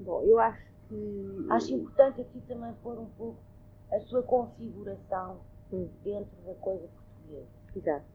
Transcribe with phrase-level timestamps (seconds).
[0.00, 1.46] Bom, eu acho que.
[1.50, 3.38] Acho importante aqui também pôr um pouco
[3.92, 5.40] a sua configuração
[5.72, 5.88] hum.
[6.02, 7.48] dentro da coisa portuguesa.
[7.76, 8.06] Exato.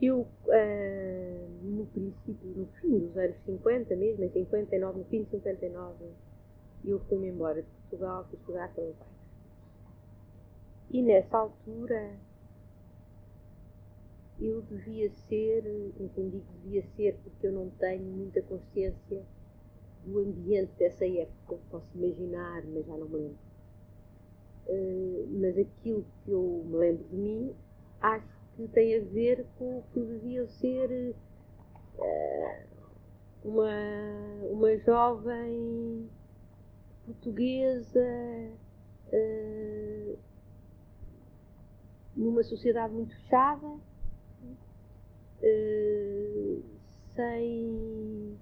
[0.00, 5.30] Eu, uh, no princípio, no fim dos anos 50 mesmo, em 59, no fim de
[5.30, 6.04] 59,
[6.84, 9.08] eu fui-me embora de Portugal, fui estudar pelo pai.
[10.90, 12.16] E nessa altura
[14.40, 15.64] eu devia ser,
[16.00, 19.24] entendi que devia ser porque eu não tenho muita consciência
[20.04, 23.38] do ambiente dessa época, posso imaginar, mas já não me lembro.
[24.66, 27.54] Uh, mas aquilo que eu me lembro de mim,
[28.00, 31.14] acho que tem a ver com o que devia ser
[31.98, 32.66] uh,
[33.44, 33.70] uma,
[34.50, 36.08] uma jovem
[37.04, 38.06] portuguesa
[39.12, 40.18] uh,
[42.16, 43.68] numa sociedade muito fechada,
[47.14, 48.38] sem.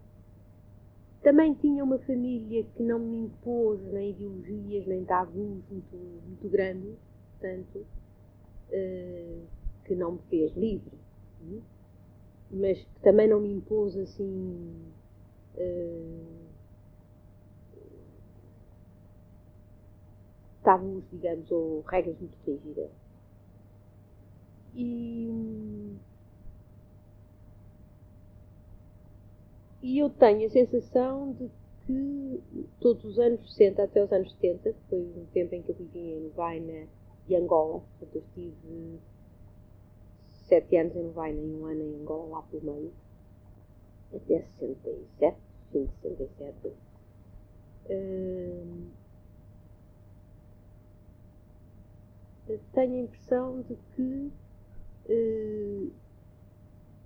[1.30, 6.98] Também tinha uma família que não me impôs nem ideologias, nem tabus muito, muito grandes,
[7.39, 7.86] portanto,
[8.73, 9.47] uh,
[9.84, 10.98] que não me fez livre,
[12.51, 14.92] mas que também não me impôs assim.
[15.55, 16.48] Uh,
[20.64, 22.91] tabus, digamos, ou regras muito rígidas.
[24.75, 25.97] E,
[29.83, 31.50] e eu tenho a sensação de
[31.86, 32.42] que
[32.81, 35.75] todos os anos 60 até os anos 70, que foi um tempo em que eu
[35.75, 36.86] vivi em Novaina
[37.27, 39.01] e Angola, portanto eu estive
[40.48, 42.92] sete anos em Novaina e um ano em Angola, lá pelo meio,
[44.14, 45.36] até 67,
[45.73, 46.75] fim de 67.
[47.86, 48.91] Uh,
[52.73, 54.33] tenho a impressão de que
[55.08, 55.86] eh,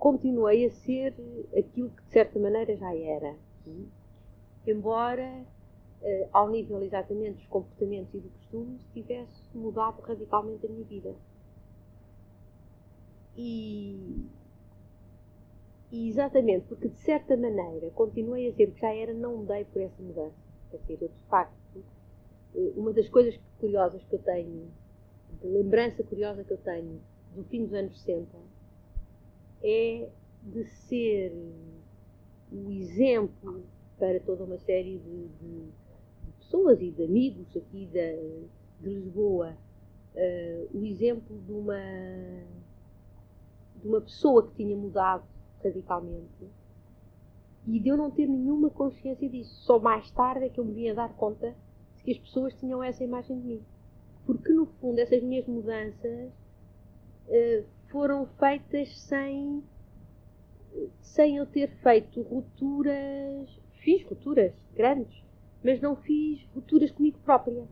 [0.04, 1.14] continuei a ser
[1.56, 3.34] aquilo que de certa maneira já era.
[4.66, 5.46] Embora,
[6.02, 11.14] eh, ao nível exatamente dos comportamentos e do costume, tivesse mudado radicalmente a minha vida.
[13.34, 14.28] E,
[15.90, 19.64] e exatamente porque de certa maneira continuei a ser o que já era, não mudei
[19.64, 20.36] por essa mudança.
[20.70, 21.82] Quer dizer, eu de facto,
[22.54, 24.70] eh, uma das coisas curiosas que eu tenho
[25.40, 27.00] de lembrança curiosa que eu tenho
[27.34, 28.53] do fim dos anos 60
[29.64, 30.06] é
[30.42, 31.32] de ser
[32.52, 33.64] o exemplo
[33.98, 35.72] para toda uma série de, de,
[36.38, 38.46] pessoas e de amigos aqui de,
[38.80, 39.56] de Lisboa,
[40.14, 41.80] uh, o exemplo de uma,
[43.80, 45.24] de uma pessoa que tinha mudado
[45.62, 46.46] radicalmente.
[47.66, 49.54] E de eu não ter nenhuma consciência disso.
[49.62, 51.56] Só mais tarde é que eu me vinha dar conta
[51.96, 53.62] de que as pessoas tinham essa imagem de mim.
[54.26, 56.30] Porque no fundo essas minhas mudanças
[57.28, 59.62] uh, foram feitas sem
[61.00, 65.22] sem eu ter feito rupturas fiz rupturas grandes
[65.62, 67.68] mas não fiz rupturas comigo própria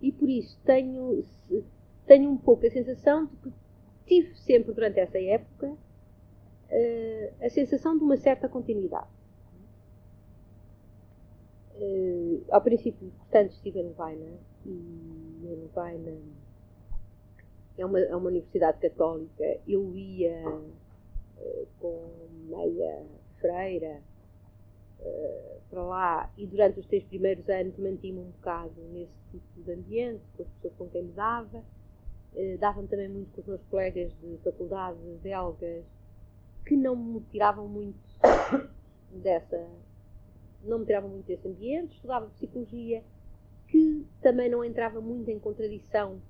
[0.00, 1.22] e por isso tenho
[2.06, 3.52] tenho um pouco a sensação de que
[4.06, 9.10] tive sempre durante essa época uh, a sensação de uma certa continuidade
[11.74, 14.32] uh, ao princípio portanto estive em Vaina
[14.64, 16.39] e ele vai na.
[17.80, 19.58] É uma, é uma universidade católica.
[19.66, 22.10] Eu ia uh, com
[22.46, 23.06] meia
[23.40, 24.02] freira
[25.00, 29.72] uh, para lá e durante os três primeiros anos mantive-me um bocado nesse tipo de
[29.72, 31.64] ambiente, com as pessoas com quem me dava.
[32.34, 35.84] Uh, Dava-me também muito com os meus colegas de faculdade belgas
[36.66, 37.98] que não me tiravam muito
[39.10, 39.66] dessa.
[40.64, 41.94] não me tiravam muito desse ambiente.
[41.94, 43.02] Estudava psicologia
[43.68, 46.20] que também não entrava muito em contradição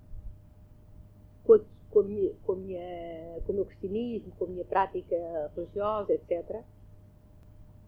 [1.45, 4.65] com, a, com, a minha, com, a minha, com o meu cristianismo, com a minha
[4.65, 5.17] prática
[5.55, 6.63] religiosa, etc.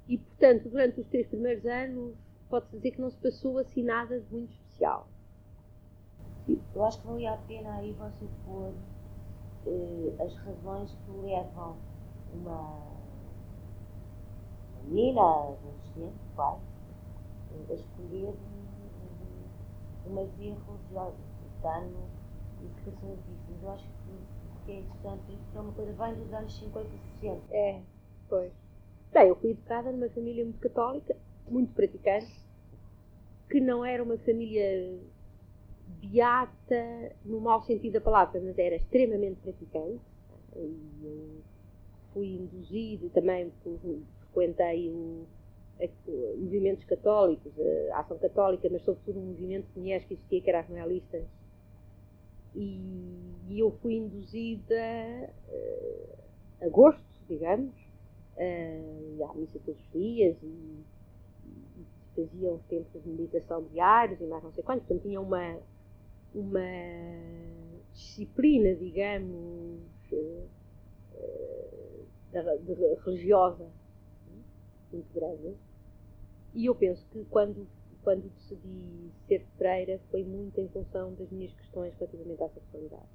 [0.08, 2.14] E, portanto, durante os três primeiros anos,
[2.48, 5.06] pode-se dizer que não se passou assim nada de muito especial.
[6.74, 8.72] Eu acho que valia a pena aí você pôr
[9.66, 11.76] eh, as razões que levam
[12.34, 12.92] uma
[14.84, 16.58] menina, adolescente, pai,
[17.70, 18.34] a escolher
[20.06, 21.16] uma via religiosa,
[21.60, 21.96] portanto,
[22.67, 23.53] educação artística.
[23.62, 23.87] Eu acho
[24.64, 27.43] que, é interessante é uma coisa bem dos anos 50 e 60.
[27.50, 27.81] É,
[28.29, 28.53] pois.
[29.12, 31.17] Bem, eu fui educada numa família muito católica,
[31.49, 32.32] muito praticante,
[33.50, 34.99] que não era uma família
[36.00, 40.00] beata no mau sentido da palavra, mas era extremamente praticante.
[40.56, 41.43] E eu
[42.12, 43.53] fui induzida também
[44.32, 45.26] frequentei o
[46.37, 47.53] movimentos católicos,
[47.93, 51.25] a Ação Católica, mas sobretudo um movimento de mulheres que existia, que era as noelistas.
[52.54, 52.81] E,
[53.49, 54.75] e eu fui induzida
[55.49, 56.19] uh,
[56.60, 57.75] a gosto, digamos,
[58.37, 60.82] uh, à missa todos os dias e,
[62.14, 65.58] faziam tempos de meditação diários e mais não sei quantos, portanto tinham uma,
[66.34, 66.60] uma
[67.93, 69.81] disciplina, digamos,
[70.12, 70.48] uh,
[72.32, 73.66] de, de, religiosa
[74.93, 75.55] muito grande.
[76.55, 77.66] E eu penso que quando,
[78.02, 83.08] quando decidi ser freira foi muito em função das minhas questões relativamente à sexualidade.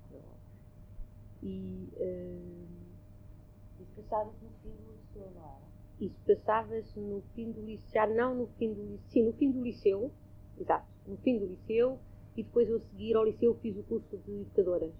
[1.44, 5.68] E uh, isso passava-se no fim do liceu, não era?
[6.00, 9.52] Isso passava-se no fim do liceu, já não no fim do liceu, sim, no fim
[9.52, 10.12] do liceu,
[10.60, 12.00] exato, no fim do liceu,
[12.36, 14.94] e depois eu seguir ao liceu fiz o curso de educadoras.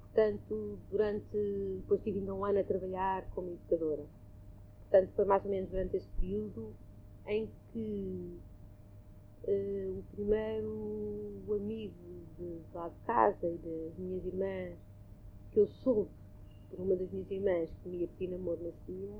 [0.00, 1.36] Portanto, durante,
[1.82, 4.04] depois tive ainda um ano a trabalhar como educadora.
[4.82, 6.74] Portanto, foi mais ou menos durante esse período
[7.26, 8.40] em que
[9.44, 11.94] uh, o primeiro amigo
[12.38, 14.78] de lá de casa e das minhas irmãs,
[15.52, 16.10] que eu soube
[16.70, 19.16] por uma das minhas irmãs que me ia pedir namoro nesse dia,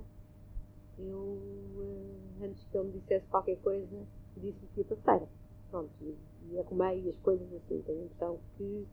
[0.99, 4.07] eu, uh, antes que ele me dissesse qualquer coisa,
[4.37, 5.29] disse-lhe que ia para feira.
[5.71, 6.17] Pronto, e,
[6.51, 7.83] e arrumei as coisas assim.
[7.83, 8.87] Tenho a impressão que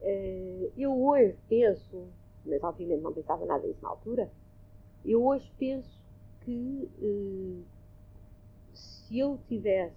[0.00, 2.08] uh, eu hoje penso,
[2.44, 4.30] mas obviamente não pensava nada disso na altura,
[5.04, 6.02] eu hoje penso
[6.40, 6.88] que
[9.06, 9.94] se eu tivesse,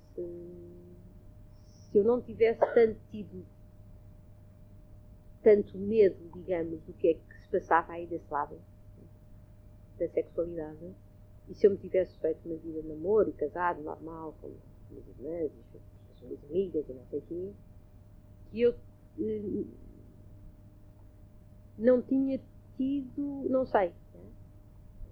[1.65, 3.45] se eu não tivesse tanto tido
[5.41, 8.59] tanto medo, digamos, do que é que se passava aí desse lado
[9.97, 10.93] da sexualidade,
[11.47, 14.89] e se eu me tivesse feito uma vida de namoro e casado, normal, com as
[14.89, 15.51] minhas irmãs,
[16.11, 17.53] as minhas amigas e não sei o quê,
[18.51, 18.75] que eu
[19.19, 19.65] eh,
[21.77, 22.41] não tinha
[22.75, 23.93] tido, não sei,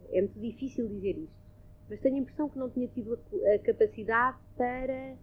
[0.09, 1.44] é muito difícil dizer isto,
[1.89, 5.15] mas tenho a impressão que não tinha tido a, capacidade para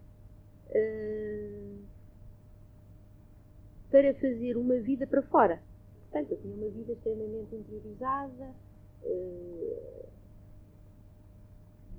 [0.69, 1.83] uh,
[3.91, 5.61] para fazer uma vida para fora.
[6.09, 8.55] Portanto, eu tinha uma vida extremamente interiorizada,
[9.03, 10.05] uh,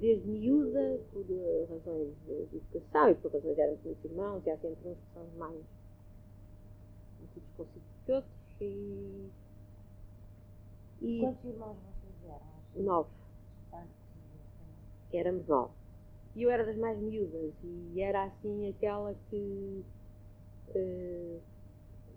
[0.00, 1.24] desde miúda, por
[1.70, 5.26] razões de educação e por razões éramos muitos irmãos, e há sempre uns que são
[5.38, 5.64] mais
[7.56, 8.32] consigo que outros.
[8.60, 9.30] E,
[11.00, 12.84] e Quantos irmãos vocês eram?
[12.84, 13.10] nove.
[15.16, 15.72] Éramos nove.
[16.34, 19.84] E eu era das mais miúdas e era assim aquela que
[20.74, 21.40] uh,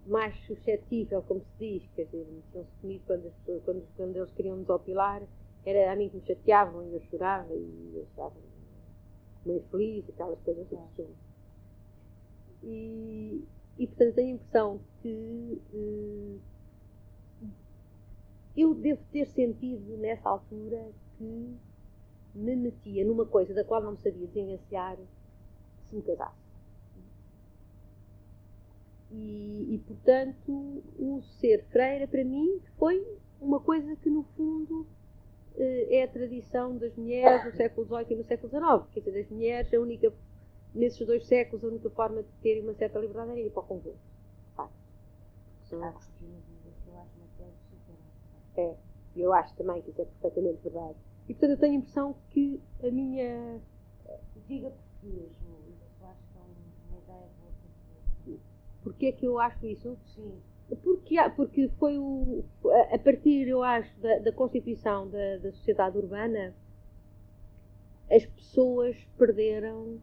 [0.07, 4.59] mais suscetível, como se diz, quer dizer, metiam-se comigo quando, pessoas, quando, quando eles queriam
[4.61, 5.21] desopilar,
[5.65, 8.33] era a mim que me chateavam e eu chorava e eu estava
[9.45, 11.07] meio feliz, aquelas coisas assim.
[12.63, 13.43] E,
[13.77, 16.39] e portanto tenho a impressão que uh,
[18.55, 21.57] eu devo ter sentido nessa altura que
[22.37, 24.97] me metia numa coisa da qual não me sabia desenvencilhar
[25.89, 26.47] se me casasse.
[29.11, 33.05] E, e, portanto, o ser freira para mim foi
[33.39, 34.85] uma coisa que, no fundo,
[35.55, 38.93] eh, é a tradição das mulheres no século XVIII e no século XIX.
[38.93, 40.13] Quer dizer, das mulheres, a única,
[40.75, 43.65] nesses dois séculos, a única forma de terem uma certa liberdade era ir para o
[43.65, 43.97] convento.
[44.55, 44.71] Claro.
[45.63, 45.79] São...
[48.57, 48.75] É,
[49.15, 50.97] eu acho também que isso é perfeitamente verdade.
[51.27, 53.59] E portanto eu tenho a impressão que a minha.
[54.47, 55.59] Diga porquê, João,
[55.99, 56.41] eu acho que é
[56.89, 58.39] uma ideia boa.
[58.81, 59.97] Porquê é que eu acho isso?
[60.15, 60.41] Sim.
[60.83, 62.43] Porque, porque foi o,
[62.91, 66.53] a partir, eu acho, da, da constituição da, da sociedade urbana,
[68.09, 69.99] as pessoas perderam.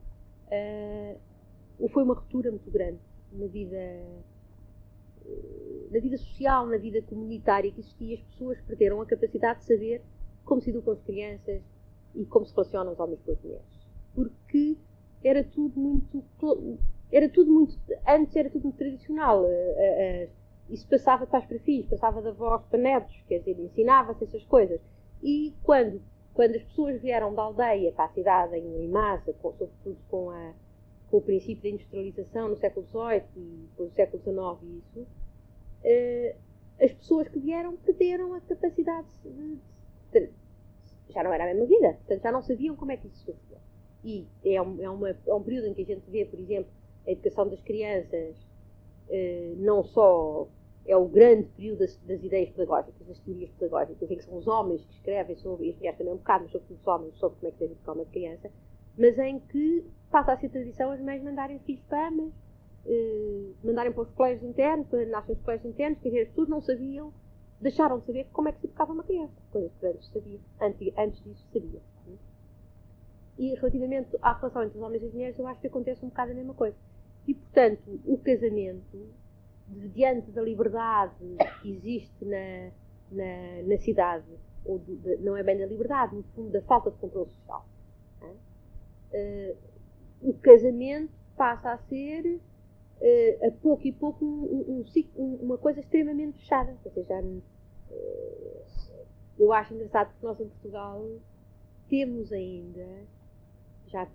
[0.46, 3.00] Uh, foi uma ruptura muito grande
[3.32, 3.76] na vida
[5.90, 10.02] na vida social, na vida comunitária que existia, as pessoas perderam a capacidade de saber
[10.44, 11.62] como se educam as crianças
[12.14, 13.64] e como se relacionam os homens com as mulheres.
[14.14, 14.76] Porque
[15.22, 16.22] era tudo muito.
[17.10, 17.76] Era tudo muito.
[18.06, 19.44] Antes era tudo muito tradicional.
[19.46, 20.28] Eh, eh, eh,
[20.70, 24.44] isso passava de pais para filhos, passava de avós para netos, quer dizer, ensinava-se essas
[24.44, 24.80] coisas.
[25.22, 26.00] E quando,
[26.32, 30.52] quando as pessoas vieram da aldeia para a cidade em, massa, com, sobretudo com a
[31.10, 35.06] com o princípio da industrialização no século XVIII e depois no século XIX e isso,
[36.80, 39.73] as pessoas que vieram perderam a capacidade de, de,
[41.11, 43.33] já não era a mesma vida, portanto já não sabiam como é que isso se
[43.33, 43.59] fazia.
[44.04, 46.71] E é um, é, uma, é um período em que a gente vê, por exemplo,
[47.06, 48.37] a educação das crianças
[49.09, 50.49] uh, não só
[50.87, 54.47] é o grande período das, das, ideias pedagógicas, das teorias pedagógicas, em que são os
[54.47, 57.38] homens que escrevem sobre, e as mulheres também um bocado, mas sobretudo os homens, sobre
[57.38, 58.50] como é que deve educar uma criança,
[58.99, 62.33] mas em que passa a ser tradição as mães mandarem filhos para amas,
[62.87, 66.61] eh, mandarem para os colégios internos, para nascem os colégios internos, quer dizer, pessoas não
[66.61, 67.12] sabiam,
[67.64, 70.92] deixaram de saber como é que se educava uma criança, coisas que antes sabia, antes,
[70.99, 71.80] antes disso sabia.
[73.38, 76.09] E relativamente à relação entre os homens e as mulheres, eu acho que acontece um
[76.09, 76.76] bocado a mesma coisa.
[77.26, 79.09] E, portanto, o casamento,
[79.66, 81.14] diante da liberdade
[81.62, 82.71] que existe na,
[83.11, 84.26] na, na cidade,
[84.64, 87.66] ou de, não é bem da liberdade, no fundo, da falta de controle social,
[88.23, 89.56] uh,
[90.21, 92.40] o casamento passa a ser,
[93.00, 94.85] uh, a pouco e pouco, um, um,
[95.16, 96.76] um, uma coisa extremamente fechada.
[96.85, 97.23] Ou seja,
[99.38, 101.04] eu acho engraçado que nós em Portugal
[101.88, 102.86] temos ainda,
[103.86, 104.08] já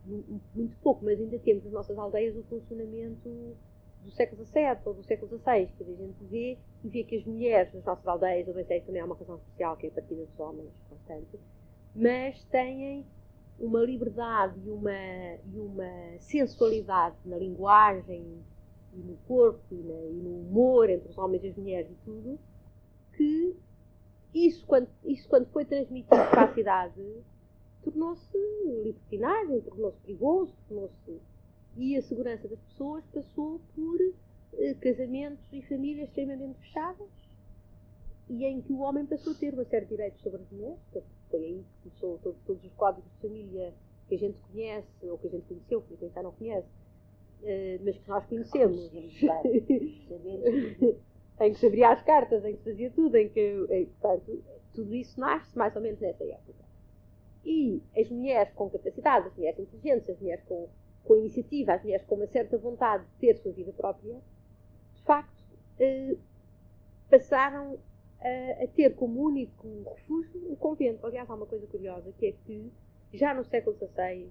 [0.56, 3.56] muito pouco, mas ainda temos nas nossas aldeias o funcionamento
[4.04, 7.26] do século XVII ou do século XVI, que a gente vê e vê que as
[7.26, 9.94] mulheres nas nossas aldeias, eu sei que também há uma razão social que é a
[9.94, 11.40] partida dos homens constante,
[11.96, 13.06] mas têm
[13.60, 18.42] uma liberdade e uma, e uma sensualidade na linguagem
[18.94, 21.96] e no corpo e, na, e, no humor entre os homens e as mulheres e
[22.06, 22.40] tudo,
[23.16, 23.56] que
[24.34, 27.02] isso quando, isso quando foi transmitido para a cidade
[27.84, 28.38] tornou-se
[28.84, 31.20] libertinagem, tornou-se perigoso, tornou-se
[31.78, 34.00] e a segurança das pessoas passou por
[34.54, 37.08] eh, casamentos e famílias extremamente fechadas
[38.30, 40.80] e em que o homem passou a ter uma série de direitos sobre as mulheres.
[41.30, 43.74] Foi aí que começou todos, todos os códigos de família
[44.08, 46.68] que a gente conhece, ou que a gente conheceu, que a gente já não conhece,
[46.68, 48.92] uh, mas que nós conhecemos.
[51.42, 54.44] em que se abria as cartas, em que se fazia tudo, em que, em, portanto,
[54.74, 56.66] tudo isso nasce mais ou menos nessa época.
[57.46, 60.70] E as mulheres com capacidade, as mulheres inteligentes, as mulheres com
[61.10, 64.22] com iniciativa, as mulheres com uma certa vontade de ter sua vida própria,
[64.96, 65.44] de facto,
[65.80, 66.16] eh,
[67.10, 67.80] passaram
[68.22, 71.06] a, a, ter como único refúgio o convento.
[71.08, 72.72] Aliás, há uma coisa curiosa, que é que
[73.14, 74.30] já no século XVI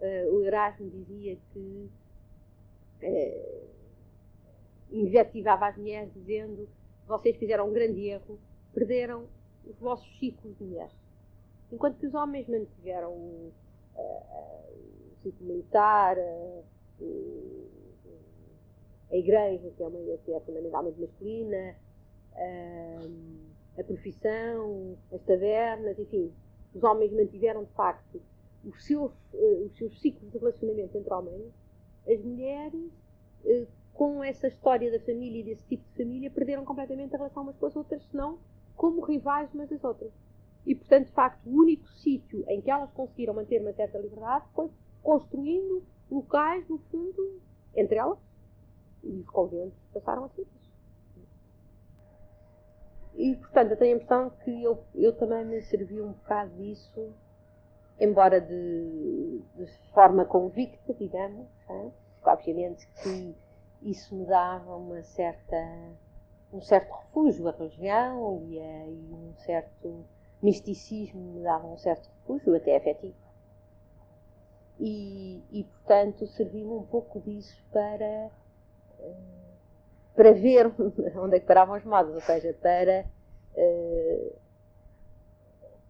[0.00, 1.90] eh, o Erasmo dizia que
[3.02, 3.62] eh,
[4.90, 6.68] invetivava as mulheres dizendo
[7.06, 8.38] vocês fizeram um grande erro,
[8.72, 9.26] perderam
[9.66, 10.96] os vossos ciclos de mulheres.
[11.70, 13.52] Enquanto que os homens mantiveram uh,
[15.22, 16.62] ciclo militar, a,
[19.10, 21.76] a igreja, que é, uma, que é fundamentalmente masculina,
[22.34, 26.32] a, a profissão, as tabernas, enfim,
[26.74, 28.20] os homens mantiveram de facto
[28.64, 31.52] os seus, uh, os seus ciclos de relacionamento entre homens,
[32.06, 32.90] as mulheres,
[33.44, 37.44] uh, com essa história da família e desse tipo de família, perderam completamente a relação
[37.44, 38.38] umas com as outras, senão
[38.76, 40.12] como rivais umas das outras.
[40.66, 44.46] E, portanto, de facto, o único sítio em que elas conseguiram manter uma certa liberdade
[44.54, 44.68] foi
[45.02, 47.40] construindo locais, no fundo,
[47.74, 48.18] entre elas,
[49.02, 50.72] e os conventos passaram a ser isso.
[53.14, 57.14] E, portanto, eu tenho a impressão que eu, eu também me servi um bocado disso,
[58.00, 61.90] embora de, de forma convicta, digamos, é?
[62.24, 63.36] obviamente que
[63.84, 65.56] isso me dava uma certa,
[66.52, 70.04] um certo refúgio, a religião e, a, e um certo
[70.42, 73.14] misticismo me dava um certo refúgio, até afetivo.
[74.80, 78.30] E, e portanto, serviu um pouco disso para,
[79.00, 79.16] eh,
[80.16, 80.66] para ver
[81.16, 83.04] onde é que paravam as modas, ou seja, para
[83.54, 84.36] uh,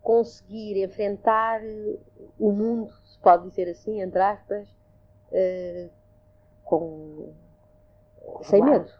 [0.02, 1.62] conseguir enfrentar
[2.38, 4.68] o mundo, se pode dizer assim, entre aspas,
[5.30, 5.90] uh,
[6.64, 7.32] com,
[8.42, 8.90] sem medo.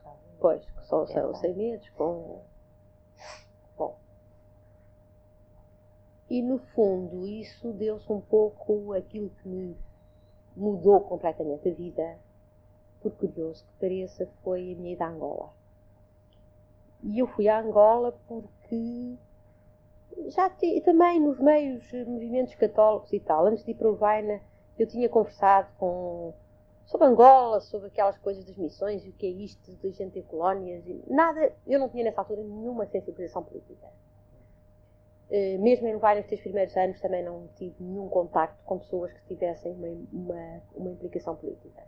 [0.40, 2.42] Pois, só, só, sem medos, com
[6.34, 9.76] E no fundo, isso deu-se um pouco aquilo que me
[10.56, 12.18] mudou completamente a vida,
[13.00, 15.50] por curioso que pareça, foi a minha ida a Angola.
[17.02, 19.16] E eu fui a Angola porque
[20.28, 24.40] já te, também nos meios movimentos católicos e tal, antes de ir para Uruguaiana,
[24.78, 26.32] eu tinha conversado com
[26.86, 30.84] sobre Angola, sobre aquelas coisas das missões o que é isto em colónias.
[31.06, 33.88] Nada, eu não tinha nessa altura nenhuma sensibilização política.
[35.30, 39.34] Eh, mesmo em vários dos primeiros anos também não tive nenhum contacto com pessoas que
[39.34, 41.82] tivessem uma, uma, uma, implicação política.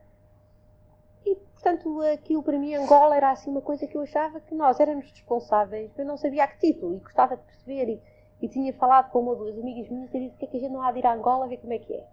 [1.24, 4.80] E, portanto, aquilo para mim, Angola, era assim uma coisa que eu achava que nós
[4.80, 8.02] éramos responsáveis, eu não sabia a que título, e gostava de perceber, e,
[8.40, 10.60] e tinha falado com uma ou duas amigas minhas e disse que, é que a
[10.60, 12.06] gente não há de ir a Angola ver como é que é.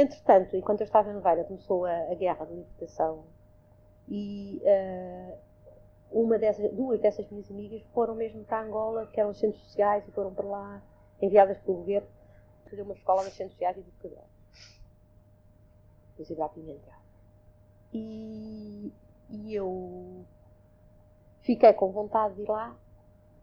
[0.00, 3.24] Entretanto, enquanto eu estava em Noveira, começou a, a guerra de libertação
[4.06, 5.36] e uh,
[6.12, 10.12] uma dessas, duas dessas minhas amigas foram mesmo para Angola, que eram centros sociais, e
[10.12, 10.82] foram para lá,
[11.20, 12.06] enviadas pelo governo,
[12.70, 14.30] fazer uma escola de centros sociais e de educadores.
[16.16, 16.94] Isabel Pimentel.
[17.92, 18.92] E,
[19.28, 20.24] e eu
[21.40, 22.76] fiquei com vontade de ir lá.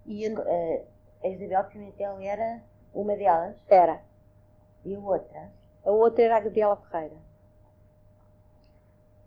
[0.05, 0.85] E uh,
[1.21, 3.57] a Isabel Pimentel era uma delas?
[3.67, 4.01] Era.
[4.85, 5.51] E a outra?
[5.85, 7.15] A outra era a Gabriela Ferreira.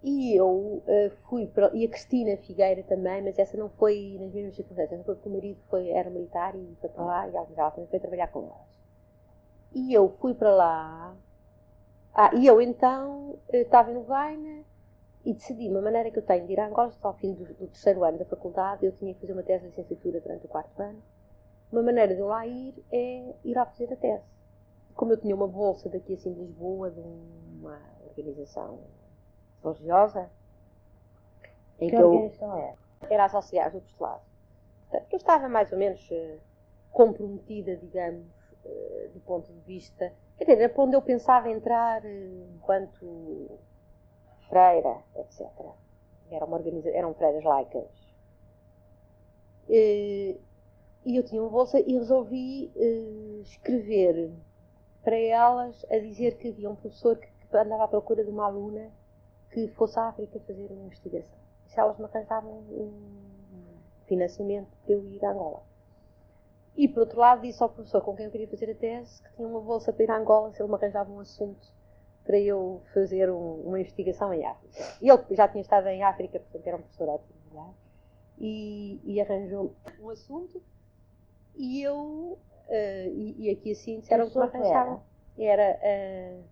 [0.02, 1.74] E eu uh, fui para.
[1.74, 5.60] E a Cristina Figueira também, mas essa não foi nas mesmas circunstâncias, porque o marido
[5.68, 8.78] foi, era militar e foi para lá e ela também foi trabalhar com elas.
[9.74, 11.16] E eu fui para lá.
[12.14, 14.64] Ah, e eu então eh, estava em Novaina
[15.24, 17.44] e decidi, uma maneira que eu tenho de ir a Angola, só ao fim do,
[17.44, 20.48] do, terceiro ano da faculdade, eu tinha que fazer uma tese de licenciatura durante o
[20.48, 21.02] quarto ano.
[21.70, 24.37] Uma maneira de eu lá ir é ir lá fazer a tese.
[24.98, 28.80] Como eu tinha uma bolsa daqui assim de Lisboa, de um uma organização
[29.62, 30.30] religiosa.
[31.80, 32.76] Em que, que organização eu, era?
[33.10, 34.22] Era associada do postulado.
[34.90, 36.40] Portanto, eu estava mais ou menos uh,
[36.90, 38.26] comprometida, digamos,
[38.64, 40.12] uh, do ponto de vista.
[40.36, 43.58] Quer dizer, era para onde eu pensava entrar uh, enquanto
[44.48, 45.46] freira, etc.
[46.30, 48.08] Era uma organiza eram freiras laicas.
[49.68, 50.38] E
[51.04, 52.72] eu tinha uma bolsa e resolvi
[53.42, 54.30] escrever
[55.08, 58.44] para elas a dizer que havia um professor que, que andava à procura de uma
[58.44, 58.90] aluna
[59.50, 61.38] que fosse à África fazer uma investigação.
[61.64, 62.92] Se elas me arranjavam um
[64.04, 65.62] financiamento para eu ir a Angola.
[66.76, 69.32] E por outro lado disse ao professor com quem eu queria fazer a tese que
[69.34, 71.66] tinha uma bolsa para ir a Angola se ele me arranjava um assunto
[72.22, 74.98] para eu fazer um, uma investigação em África.
[75.00, 77.38] E ele já tinha estado em África, portanto era um professor ótimo.
[77.56, 77.70] É?
[78.36, 80.62] E, e arranjou um assunto
[81.58, 82.38] e eu,
[82.68, 85.02] uh, e, e, aqui assim disseram que me arranjavam.
[85.38, 86.44] Era, era uh,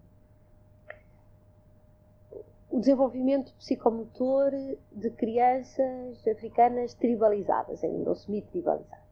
[2.71, 4.51] o desenvolvimento psicomotor
[4.93, 9.07] de crianças africanas tribalizadas, ainda ou semi-tribalizadas.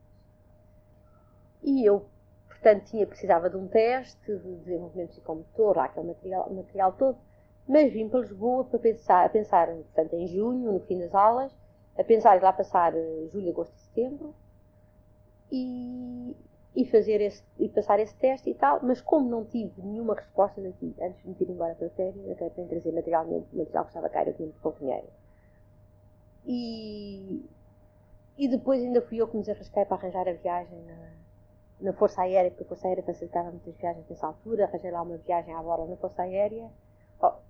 [1.62, 2.04] E eu,
[2.46, 7.18] portanto, tinha, precisava de um teste de desenvolvimento psicomotor, lá aquele material, material todo,
[7.66, 11.56] mas vim para Lisboa para pensar, a pensar, portanto, em junho, no fim das aulas,
[11.96, 14.34] a pensar lá passar eh, julho, agosto e setembro,
[15.50, 16.36] e,
[16.74, 20.60] e fazer esse, e passar esse teste e tal, mas como não tive nenhuma resposta
[20.60, 23.90] daqui antes de me ir embora para a férias, até para trazer material, material que
[23.90, 25.06] estava cá, eu tinha muito pouco dinheiro.
[26.44, 27.48] E,
[28.36, 31.12] e depois ainda fui eu que me desarrasquei para arranjar a viagem na,
[31.80, 35.16] na Força Aérea, porque a Força Aérea facilitava muitas viagens nessa altura, arranjei lá uma
[35.18, 36.68] viagem à bola na Força Aérea,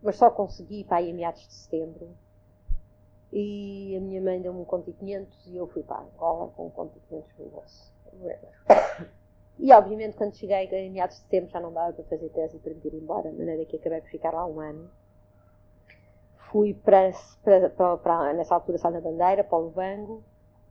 [0.03, 2.11] mas só consegui para aí a meados de setembro.
[3.33, 6.67] E a minha mãe deu-me um conto de 500 e eu fui para Angola com
[6.67, 7.94] um conto de 500 no bolso.
[9.59, 12.61] E obviamente quando cheguei em meados de setembro já não dava para fazer tese e
[12.61, 14.91] para me ir embora, de maneira que acabei por ficar lá um ano.
[16.51, 20.23] Fui para, para, para, para nessa altura Sá na Bandeira, para o Lubango,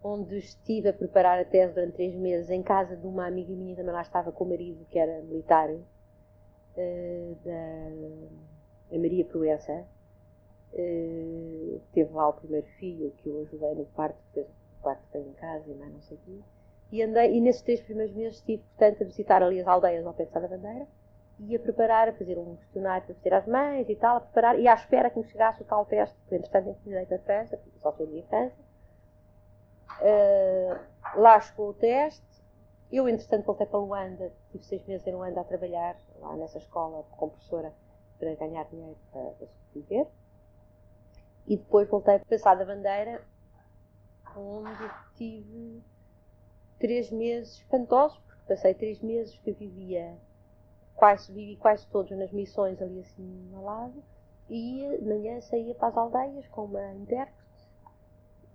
[0.04, 3.76] onde estive a preparar a tese durante três meses em casa de uma amiga minha,
[3.76, 9.86] também lá estava com o marido, que era militar, uh, da, Maria Proença.
[10.74, 15.18] Uh, teve lá o primeiro filho, que eu ajudei no parto, fez o parto que
[15.18, 16.40] em casa e mais não sei o quê.
[16.94, 20.14] E, andei, e nesses três primeiros meses estive, portanto, a visitar ali as aldeias ao
[20.14, 20.88] pé da Bandeira
[21.40, 24.60] e a preparar, a fazer um questionário para fazer às mães e tal, a preparar,
[24.60, 27.60] e à espera que me chegasse o tal teste, porque entretanto em direito da França,
[27.82, 28.64] só foi de infância.
[30.02, 32.24] Uh, lá chegou o teste,
[32.92, 37.04] eu entretanto voltei para Luanda, tive seis meses em Luanda a trabalhar, lá nessa escola
[37.18, 37.74] como professora,
[38.20, 40.06] para ganhar dinheiro para, sobreviver.
[41.48, 43.20] E depois voltei para Sá da Bandeira,
[44.38, 45.82] onde tive
[46.84, 50.18] três meses espantosos, porque passei três meses que vivia
[50.94, 54.04] quase, vivi quase todos nas missões ali assim ao lado,
[54.50, 57.42] e de manhã saía para as aldeias com uma intérprete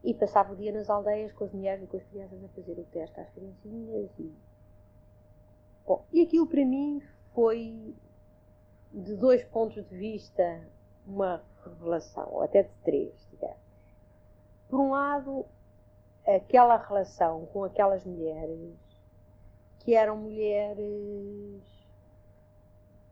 [0.04, 2.78] e passava o dia nas aldeias com as mulheres e com as crianças a fazer
[2.78, 4.30] o teste às criancinhas e
[5.86, 7.02] Bom, e aquilo para mim
[7.34, 7.94] foi
[8.92, 10.68] de dois pontos de vista
[11.06, 13.56] uma revelação, ou até de três, digamos.
[14.68, 15.46] Por um lado,
[16.36, 18.76] aquela relação com aquelas mulheres
[19.80, 21.62] que eram mulheres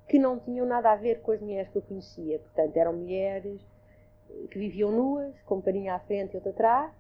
[0.09, 2.39] que não tinham nada a ver com as mulheres que eu conhecia.
[2.39, 3.61] Portanto, eram mulheres
[4.51, 6.93] que viviam nuas, com um paninho à frente e outro atrás,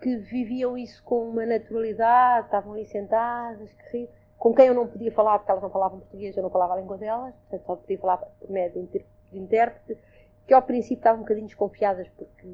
[0.00, 5.10] que viviam isso com uma naturalidade, estavam ali sentadas, que com quem eu não podia
[5.10, 7.98] falar porque elas não falavam português, eu não falava a língua delas, portanto só podia
[7.98, 10.00] falar por médio de intérprete
[10.48, 12.48] que ao princípio estavam um bocadinho desconfiadas porque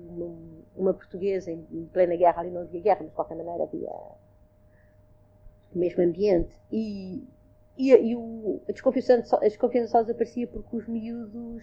[0.76, 5.78] uma, portuguesa em, plena guerra ali não havia guerra, mas de qualquer maneira havia o
[5.78, 6.52] mesmo ambiente.
[6.72, 7.22] E,
[7.78, 11.62] e, e o, a, desconfiança a desconfiança só desaparecia porque os miúdos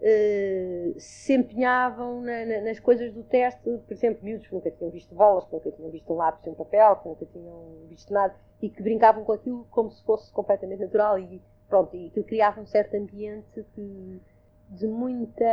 [0.00, 4.90] uh, se empenhavam na, na, nas coisas do teste, por exemplo, miúdos que nunca tinham
[4.90, 8.12] visto bolas, que nunca tinham visto um lápis e um papel, que nunca tinham visto
[8.12, 12.24] nada e que brincavam com aquilo como se fosse completamente natural e pronto, e que
[12.24, 14.20] criava um certo ambiente que
[14.68, 15.44] de muita,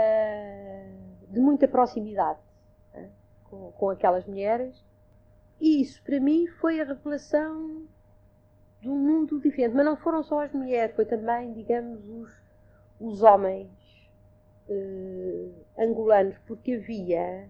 [1.30, 2.40] de muita proximidade
[2.94, 3.10] né,
[3.46, 4.84] com, com aquelas mulheres.
[5.60, 7.86] E isso, para mim, foi a revelação
[8.82, 9.76] de um mundo diferente.
[9.76, 12.32] Mas não foram só as mulheres, foi também, digamos, os,
[13.00, 13.70] os homens
[14.68, 17.48] eh, angolanos, porque havia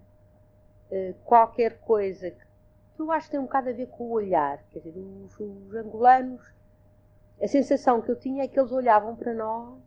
[0.92, 4.62] eh, qualquer coisa que eu acho que tem um bocado a ver com o olhar.
[4.70, 6.42] Quer dizer, os, os angolanos,
[7.42, 9.80] a sensação que eu tinha é que eles olhavam para nós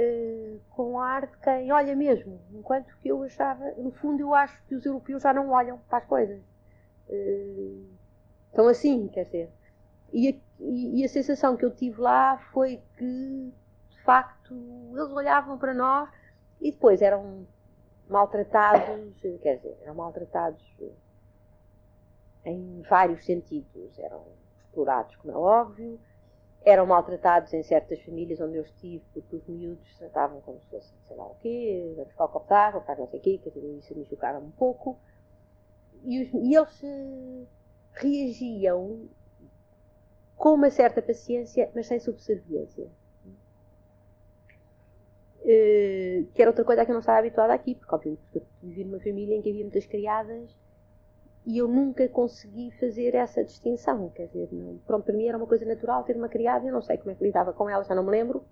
[0.00, 4.60] uh, com ar de quem olha mesmo, enquanto que eu achava, no fundo, eu acho
[4.64, 6.40] que os europeus já não olham para as coisas.
[7.08, 7.86] Uh,
[8.48, 9.50] estão assim, quer dizer.
[10.12, 13.52] E a, e a sensação que eu tive lá foi que,
[13.90, 14.54] de facto,
[14.92, 16.10] eles olhavam para nós
[16.60, 17.46] e depois eram
[18.08, 20.64] maltratados, quer dizer, eram maltratados
[22.44, 23.98] em vários sentidos.
[23.98, 24.24] Eram
[24.64, 25.98] explorados, como é óbvio,
[26.62, 30.92] eram maltratados em certas famílias onde eu estive, porque os miúdos tratavam como se fosse
[31.08, 33.96] sei lá o quê, vamos para o copo faz não sei o quê, dizer, isso
[33.96, 34.98] me chocava um pouco.
[36.04, 37.46] E, os, e eles uh,
[37.92, 39.08] reagiam
[40.36, 42.86] com uma certa paciência, mas sem subserviência.
[45.40, 48.42] Uh, que era outra coisa a que eu não estava habituada aqui, porque obviamente eu
[48.62, 50.50] vivi numa família em que havia muitas criadas
[51.46, 54.10] e eu nunca consegui fazer essa distinção.
[54.10, 56.82] Quer dizer, não, pronto, para mim era uma coisa natural ter uma criada, eu não
[56.82, 58.44] sei como é que lidava com ela, já não me lembro,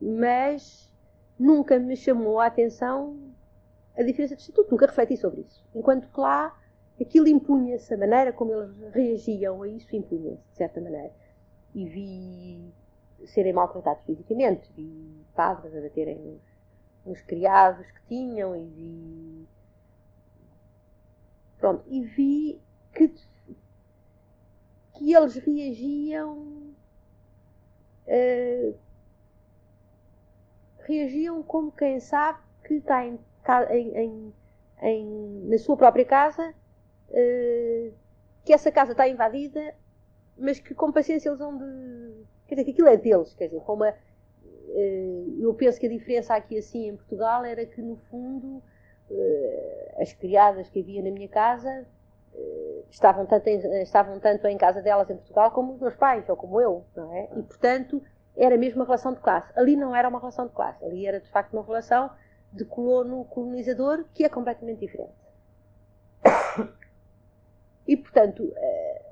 [0.00, 0.90] mas
[1.38, 3.16] nunca me chamou a atenção
[3.96, 5.64] a diferença de estatuto, nunca refleti sobre isso.
[5.74, 6.56] Enquanto que lá
[7.00, 11.12] aquilo impunha-se, a maneira como eles reagiam a isso impunha-se, de certa maneira.
[11.74, 12.72] E vi
[13.26, 16.42] serem maltratados fisicamente, vi padres a baterem nos,
[17.06, 19.48] nos criados que tinham e vi
[21.58, 22.60] Pronto, e vi
[22.94, 23.12] que,
[24.94, 26.54] que eles reagiam.
[28.06, 28.74] Uh,
[30.80, 33.18] reagiam como quem sabe que está em,
[33.74, 34.34] em,
[34.82, 36.54] em, na sua própria casa,
[37.10, 37.94] uh,
[38.44, 39.74] que essa casa está invadida,
[40.36, 42.24] mas que com paciência eles vão de.
[42.46, 45.90] Quer dizer, que aquilo é deles, quer dizer, como a, uh, eu penso que a
[45.90, 48.62] diferença aqui assim em Portugal era que no fundo
[49.98, 51.86] as criadas que havia na minha casa
[52.34, 56.28] uh, estavam, tanto em, estavam tanto em casa delas em Portugal como os meus pais,
[56.28, 57.28] ou como eu, não é?
[57.36, 58.02] E, portanto,
[58.36, 59.52] era mesmo uma relação de classe.
[59.56, 62.10] Ali não era uma relação de classe, ali era, de facto, uma relação
[62.52, 65.12] de colono-colonizador que é completamente diferente.
[67.86, 69.02] E, portanto, eh,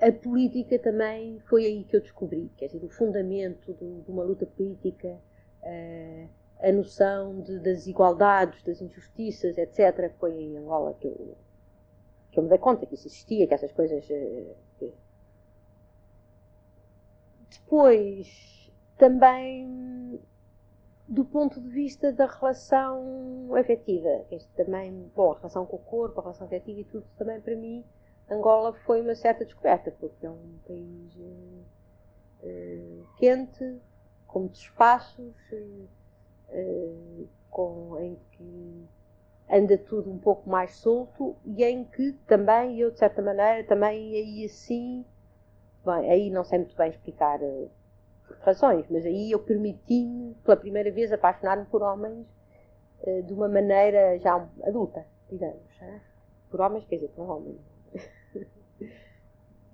[0.00, 4.46] a política também foi aí que eu descobri, quer dizer, o fundamento de uma luta
[4.46, 5.18] política,
[6.60, 11.36] a noção de, das desigualdades, das injustiças, etc., foi em Angola que eu,
[12.30, 14.08] que eu me dei conta que isso existia, que essas coisas.
[14.10, 14.92] Eh, que...
[17.50, 20.20] Depois, também
[21.08, 26.18] do ponto de vista da relação afetiva, este também, bom, a relação com o corpo,
[26.18, 27.84] a relação afetiva e tudo, também para mim,
[28.28, 31.16] Angola foi uma certa descoberta, porque é um país
[32.42, 33.80] uh, quente,
[34.26, 35.34] com muitos espaços.
[35.52, 35.88] Uh,
[36.48, 38.88] uh, com, em que
[39.50, 44.14] anda tudo um pouco mais solto e em que também eu, de certa maneira, também
[44.14, 45.04] aí assim,
[45.84, 47.70] bem, aí não sei muito bem explicar uh,
[48.40, 52.26] razões, mas aí eu permiti-me pela primeira vez apaixonar-me por homens
[53.02, 55.62] uh, de uma maneira já adulta, digamos.
[56.50, 57.60] Por homens, quer dizer, por homens.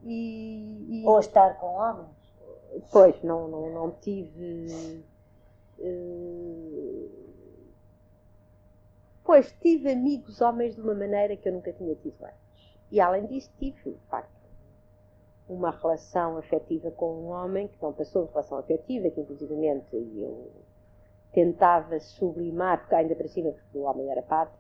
[0.05, 2.23] e, e, Ou estar com homens?
[2.91, 5.01] Pois, não, não, não tive eh,
[9.25, 12.43] pois tive amigos homens de uma maneira que eu nunca tinha tido antes.
[12.91, 14.31] E além disso, tive, de facto,
[15.49, 20.51] uma relação afetiva com um homem que não passou de relação afetiva, que inclusivamente eu
[21.33, 24.53] tentava sublimar, porque ainda para cima, porque o homem era padre,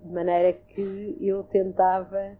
[0.00, 2.36] de maneira que eu tentava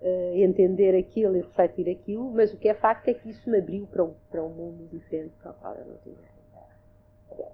[0.00, 3.58] uh, entender aquilo e refletir aquilo, mas o que é facto é que isso me
[3.58, 6.33] abriu para um, para um mundo diferente para o qual eu não tinha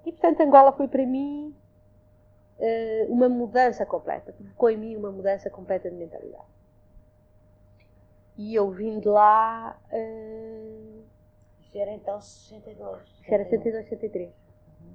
[0.05, 1.55] e portanto Angola foi para mim
[2.59, 6.45] uh, uma mudança completa, provocou em mim uma mudança completa de mentalidade.
[8.37, 9.79] E eu vim de lá.
[9.91, 11.03] Uh,
[11.59, 13.01] Isso era então 62.
[13.21, 14.29] Isso era 62, 63.
[14.29, 14.93] Uhum.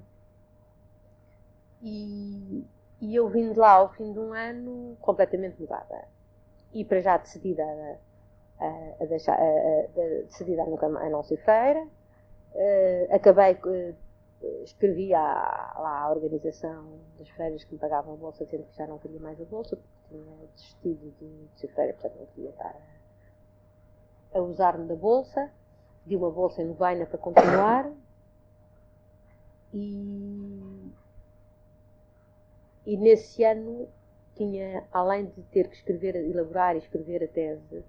[1.83, 2.67] E,
[3.01, 6.09] e eu vim de lá ao fim de um ano completamente mudada.
[6.73, 11.23] E para já decidida a, a, a deixar, a, a, decidida a nunca a não
[11.23, 11.87] ser feira.
[12.55, 13.55] Uh, acabei
[14.65, 18.87] escrevi à, lá à organização das feiras que me pagavam a bolsa, dizendo que já
[18.87, 22.77] não queria mais a bolsa, porque tinha desistido de, ser feira, portanto não queria estar
[24.35, 25.51] a, a usar-me da bolsa.
[26.05, 27.93] Pedi uma bolsa em Lovaina para continuar.
[29.73, 30.93] E,
[32.87, 33.89] e nesse ano
[34.35, 37.85] tinha, além de ter que escrever, elaborar e escrever a tese,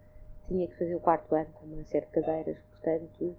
[0.48, 3.36] tinha que fazer o quarto ano com uma série de cadeiras, portanto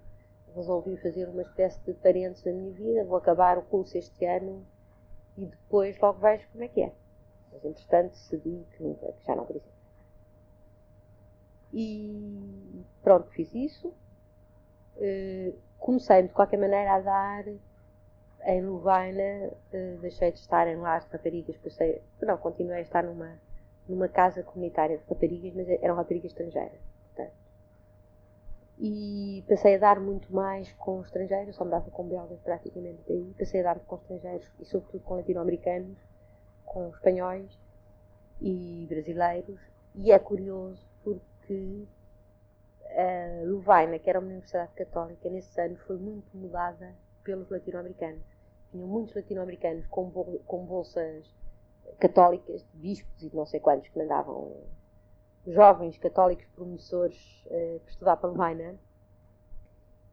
[0.54, 4.64] resolvi fazer uma espécie de parênteses na minha vida, vou acabar o curso este ano
[5.37, 6.92] e depois logo vejo como é que é.
[7.52, 9.62] Mas entretanto decidi que, nunca, já não queria.
[11.72, 13.88] E pronto, fiz isso.
[14.96, 17.44] Uh, comecei de qualquer maneira a dar
[18.44, 23.04] em Lovaina, uh, deixei de estar em lares de raparigas, passei, não, continuei a estar
[23.04, 23.38] numa,
[23.88, 26.80] numa casa comunitária de raparigas, mas eram raparigas estrangeiras.
[28.81, 33.35] E passei a dar muito mais com estrangeiros, só me dava com belgas praticamente daí,
[33.37, 35.99] passei a dar com estrangeiros e sobretudo com latino-americanos,
[36.64, 37.59] com espanhóis
[38.41, 39.61] e brasileiros,
[39.97, 41.88] e é curioso porque
[42.91, 48.23] a Lovaina, que era uma universidade católica, nesse ano foi muito mudada pelos latino-americanos.
[48.71, 51.27] Tinham muitos latino-americanos com, com bolsas
[51.99, 54.53] católicas, de bispos e de não sei quantos que mandavam
[55.52, 58.74] jovens católicos promissores uh, estudar para Levaina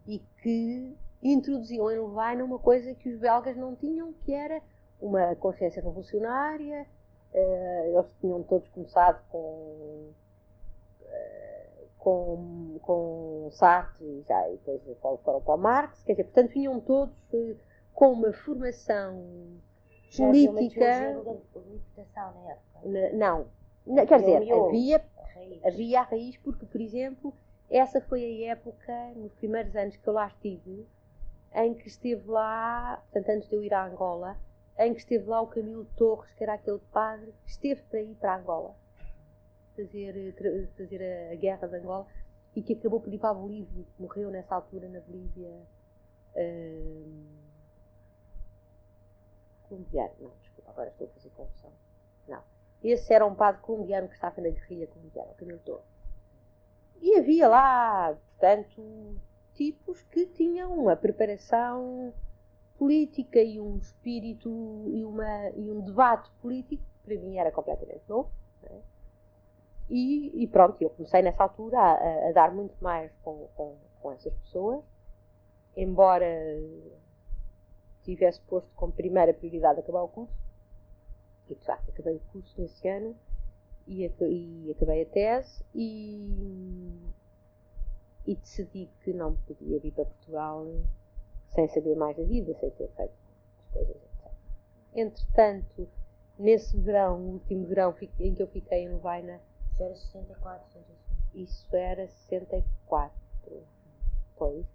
[0.08, 4.62] e que introduziam em Levaina uma coisa que os belgas não tinham, que era
[5.02, 6.86] uma consciência revolucionária.
[7.34, 10.12] Uh, eles tinham todos começado com,
[11.02, 14.82] uh, com, com Sartre e já e depois
[15.22, 17.14] foram para o Marx, quer dizer, portanto vinham todos
[17.94, 19.22] com uma formação
[20.16, 21.22] política.
[21.22, 21.34] Uma
[23.14, 23.48] não,
[24.08, 25.00] quer dizer, havia
[25.64, 27.34] Havia a raiz porque, por exemplo,
[27.70, 30.88] essa foi a época, nos primeiros anos que eu lá estive,
[31.54, 34.38] em que esteve lá, portanto, antes de eu ir à Angola,
[34.78, 38.16] em que esteve lá o Camilo Torres, que era aquele padre que esteve para ir
[38.16, 38.76] para Angola,
[39.76, 40.36] fazer,
[40.78, 42.08] fazer a, guerra de Angola,
[42.56, 45.52] e que acabou por ir para a Bolívia, que morreu nessa altura na Bolívia.
[46.38, 47.26] Hum,
[49.64, 51.72] colombiano, não, desculpa, agora estou a fazer confusão.
[52.86, 52.92] Não.
[52.92, 55.86] Esse era um padre colombiano que estava na guerrilha colombiana, o Camilo Torres.
[57.02, 59.16] E havia lá, portanto,
[59.54, 62.14] tipos que tinham uma preparação
[62.78, 64.50] política e um espírito
[64.88, 68.30] e, uma, e um debate político que para mim era completamente novo.
[68.64, 68.82] É?
[69.90, 74.12] E, e, pronto, eu comecei nessa altura a, a dar muito mais com, com, com,
[74.12, 74.84] essas pessoas,
[75.78, 76.26] embora
[78.04, 80.34] tivesse posto como primeira prioridade acabar o curso,
[81.50, 83.16] e de facto acabei o curso nesse ano
[83.88, 87.00] e, e acabei a tese e,
[88.26, 90.66] e, decidi que não podia vir para Portugal
[91.50, 93.14] sem saber mais da vida, sem ter feito
[93.60, 94.32] as coisas, etc.
[94.96, 95.88] Entretanto,
[96.38, 99.40] nesse verão, o último verão em que eu fiquei em Lovaina.
[99.72, 101.06] Isso era 64, 65.
[101.36, 103.12] Isso era 64.
[104.38, 104.66] Pois.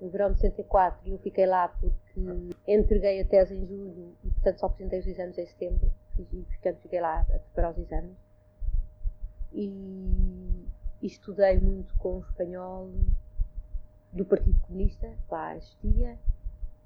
[0.00, 2.20] No verão de 64 eu fiquei lá porque
[2.66, 6.80] entreguei a tese em julho e portanto só apresentei os exames em setembro e portanto
[6.82, 8.16] fiquei lá a preparar os exames.
[9.52, 10.66] E,
[11.00, 12.90] e estudei muito com o espanhol
[14.12, 16.18] do Partido Comunista, lá existia,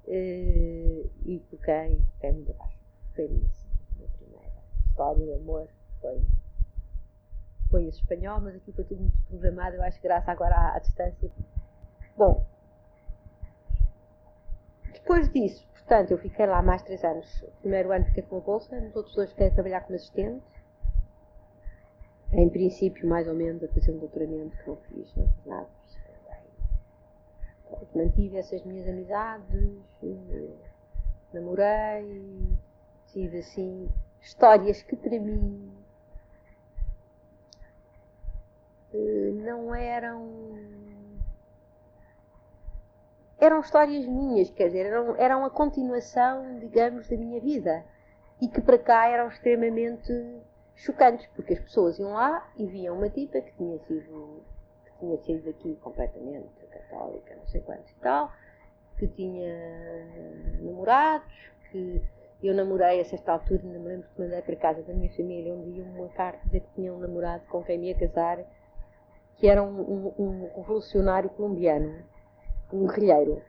[0.07, 2.79] eh, e toquei, toquei muito abaixo.
[3.15, 3.49] Foi a minha,
[4.17, 5.67] primeira história de amor.
[6.01, 6.21] Foi,
[7.69, 10.79] foi esse espanhol, mas aqui foi tudo muito programado, eu acho, graças agora à, à
[10.79, 11.31] distância.
[12.17, 12.45] Bom,
[14.93, 17.41] depois disso, Portanto, eu fiquei lá mais três anos.
[17.41, 20.41] O primeiro ano fiquei com a bolsa, nos outros dois fiquei a trabalhar como assistente.
[22.31, 25.67] Em princípio, mais ou menos, a fazer um doutoramento que não fiz, não fiz nada.
[27.93, 29.81] Mantive essas minhas amizades,
[31.33, 32.57] namorei,
[33.07, 33.89] tive assim
[34.21, 35.73] histórias que para mim
[38.93, 40.80] eh, não eram
[43.41, 47.83] eram histórias minhas, quer dizer, eram, eram a continuação, digamos, da minha vida.
[48.39, 50.13] E que para cá eram extremamente
[50.75, 54.43] chocantes, porque as pessoas iam lá e viam uma tipa que tinha sido,
[54.85, 58.31] que tinha sido aqui completamente católica, não sei quantos e tal,
[58.97, 59.55] que tinha
[60.61, 61.33] namorados,
[61.71, 61.99] que
[62.43, 65.53] eu namorei a certa altura, ainda me lembro que mandei para casa da minha família
[65.53, 68.39] um dia uma carta dizer que tinha um namorado com quem me ia casar,
[69.37, 72.10] que era um, um, um revolucionário colombiano
[72.73, 73.41] um guerrilheiro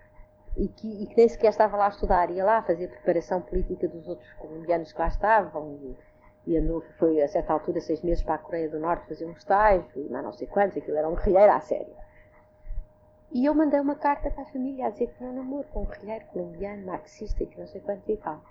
[0.56, 3.88] e que, e que nem sequer estava lá a estudar, ia lá fazer preparação política
[3.88, 5.96] dos outros colombianos que lá estavam e,
[6.52, 9.32] e andou, foi a certa altura seis meses para a Coreia do Norte fazer um
[9.32, 11.94] estágio e não sei quantos, aquilo era um guerrilheiro à sério.
[13.30, 15.82] E eu mandei uma carta para a família a dizer que tinha um namoro com
[15.82, 18.42] um guerrilheiro colombiano, marxista e que não sei quantos e tal.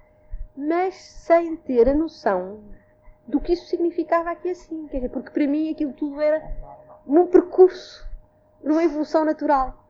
[0.57, 2.63] Mas sem ter a noção
[3.27, 6.43] do que isso significava aqui assim, quer dizer, porque para mim aquilo tudo era
[7.05, 8.10] num percurso,
[8.63, 9.80] numa evolução natural.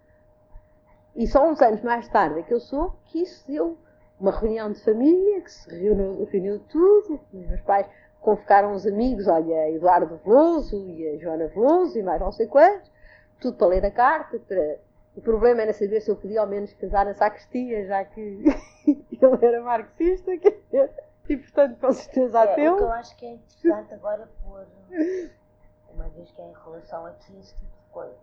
[1.16, 3.78] E só uns anos mais tarde é que eu soube que isso deu
[4.20, 7.88] uma reunião de família, que se reuniu, reuniu tudo, os meus pais
[8.22, 12.90] convocaram os amigos, olha, Eduardo Veloso e a Joana Veloso e mais não sei quantos,
[13.40, 14.40] tudo para ler a carta.
[14.40, 14.78] Para...
[15.16, 18.22] O problema era saber se eu podia ao menos casar na sacristia, já que
[18.86, 22.74] ele era marxista, e portanto com certeza é, ateu.
[22.74, 24.66] O que eu acho que é interessante agora pôr,
[25.94, 28.16] uma vez que é em relação a esse tipo de coisa.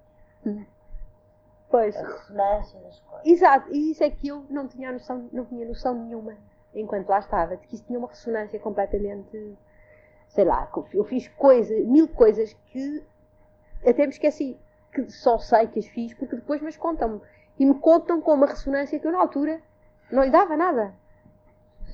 [1.70, 1.94] Pois.
[1.94, 3.26] Coisas.
[3.26, 6.36] Exato, e isso é que eu não tinha noção, não tinha noção nenhuma
[6.74, 9.56] enquanto lá estava, de que isso tinha uma ressonância completamente,
[10.28, 13.02] sei lá, eu fiz coisa, mil coisas que
[13.86, 14.58] até me esqueci.
[14.92, 17.20] que só sei que as fiz porque depois me as contam-me.
[17.58, 19.60] E me contam com uma ressonância que eu na altura
[20.10, 20.94] não lhe dava nada.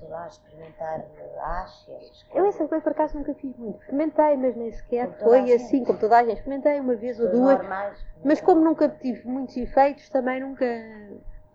[0.05, 1.03] Sei lá, experimentar
[1.41, 2.27] ácias.
[2.35, 3.81] Eu essa coisa por acaso nunca fiz muito.
[3.81, 6.37] Experimentei, mas nem sequer foi assim, como toda a gente.
[6.37, 7.57] Experimentei uma vez ou duas.
[7.59, 10.67] normais, Mas como nunca tive muitos efeitos, também nunca.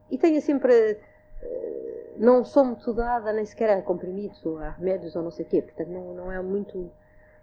[0.10, 1.00] E tenho sempre.
[1.44, 5.46] eh, Não sou muito dada nem sequer a comprimidos ou a remédios ou não sei
[5.46, 6.92] o quê, portanto não, não é muito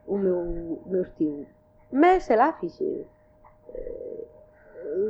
[0.09, 1.47] o meu, o meu estilo.
[1.93, 2.81] Mas sei lá, fiz.
[2.81, 3.05] eh,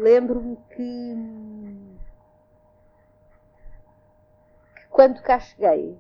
[0.03, 1.97] Lembro-me que.
[4.77, 5.95] que quando cá cheguei,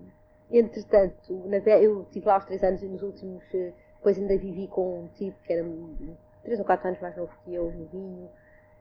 [0.50, 3.44] entretanto, na eu estive lá aos 3 anos e nos últimos.
[3.54, 5.62] eh, Depois ainda vivi com um tipo que era
[6.42, 8.30] 3 ou 4 anos mais novo que eu, novinho,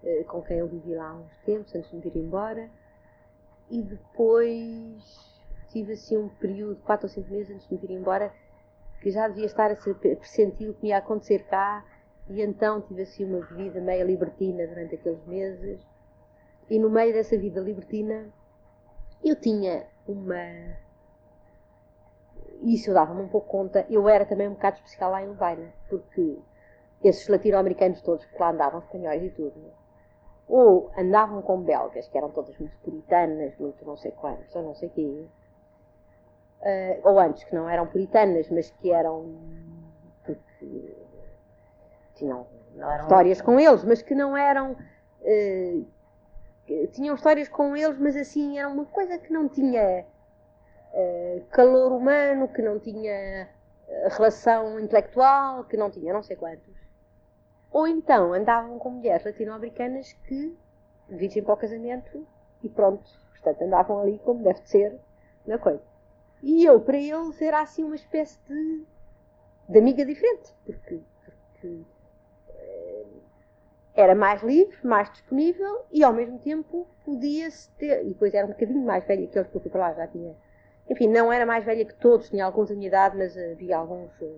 [0.06, 2.70] eh, com quem eu vivi lá há uns tempos, antes de me vir embora.
[3.70, 8.32] E depois tive assim um período, 4 ou 5 meses antes de me vir embora,
[9.02, 11.84] que já devia estar a se- a pressentir o que ia acontecer cá.
[12.30, 15.86] E então tive assim uma vida meio libertina durante aqueles meses.
[16.70, 18.32] E no meio dessa vida libertina,
[19.30, 20.36] eu tinha uma.
[22.62, 23.86] Isso eu dava-me um pouco conta.
[23.90, 26.38] Eu era também um bocado especial lá em Levaina, porque
[27.04, 29.54] esses latino-americanos todos que lá andavam, espanhóis e tudo,
[30.48, 34.76] ou andavam com belgas, que eram todas muito puritanas, muito não sei quantos, ou não
[34.76, 35.26] sei quê,
[36.62, 39.36] Eh, ou antes que não eram puritanas, mas que eram.
[40.26, 40.96] porque
[42.16, 44.76] tinham Não eram histórias com eles, mas que não eram.
[45.22, 45.86] que
[46.92, 50.06] tinham histórias com eles, mas assim, era uma coisa que não tinha
[50.94, 53.48] eh, calor humano, que não tinha
[53.88, 56.74] eh, relação intelectual, que não tinha não sei quantos.
[57.72, 60.58] Ou então andavam com mulheres latino-americanas que
[61.10, 62.26] virgem para o casamento
[62.64, 65.00] e pronto, portanto andavam ali como deve de ser
[65.46, 65.84] na coisa.
[66.42, 68.86] E eu, para eles, era assim uma espécie de,
[69.70, 71.82] de amiga diferente, porque, porque
[73.96, 78.04] era mais livre, mais disponível e ao mesmo tempo podia-se ter.
[78.06, 80.36] E depois era um bocadinho mais velha que eles, porque eu para lá já tinha.
[80.90, 84.12] Enfim, não era mais velha que todos, tinha alguns da minha idade, mas havia alguns
[84.22, 84.36] eh,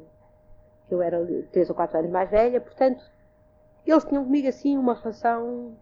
[0.88, 1.20] que eu era
[1.52, 3.04] três ou quatro anos mais velha, portanto,
[3.86, 5.76] eles tinham comigo assim uma relação.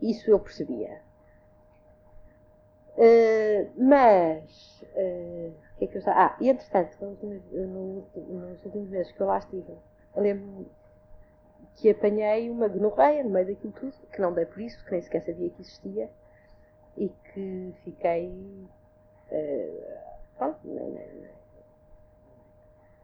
[0.00, 1.00] Isso eu percebia.
[2.96, 4.82] Eh, mas.
[4.82, 6.18] o que é que eu estava.
[6.18, 9.70] Ah, e entretanto, nos últimos meses que eu lá estive,
[10.16, 10.66] eu lembro-me
[11.76, 15.00] que apanhei uma gonorreia no meio daquilo tudo, que não dei por isso, que nem
[15.00, 16.10] sequer sabia que existia,
[16.96, 18.68] e que fiquei.
[19.30, 19.98] eh,
[20.36, 21.30] pronto, nem, nem, nem,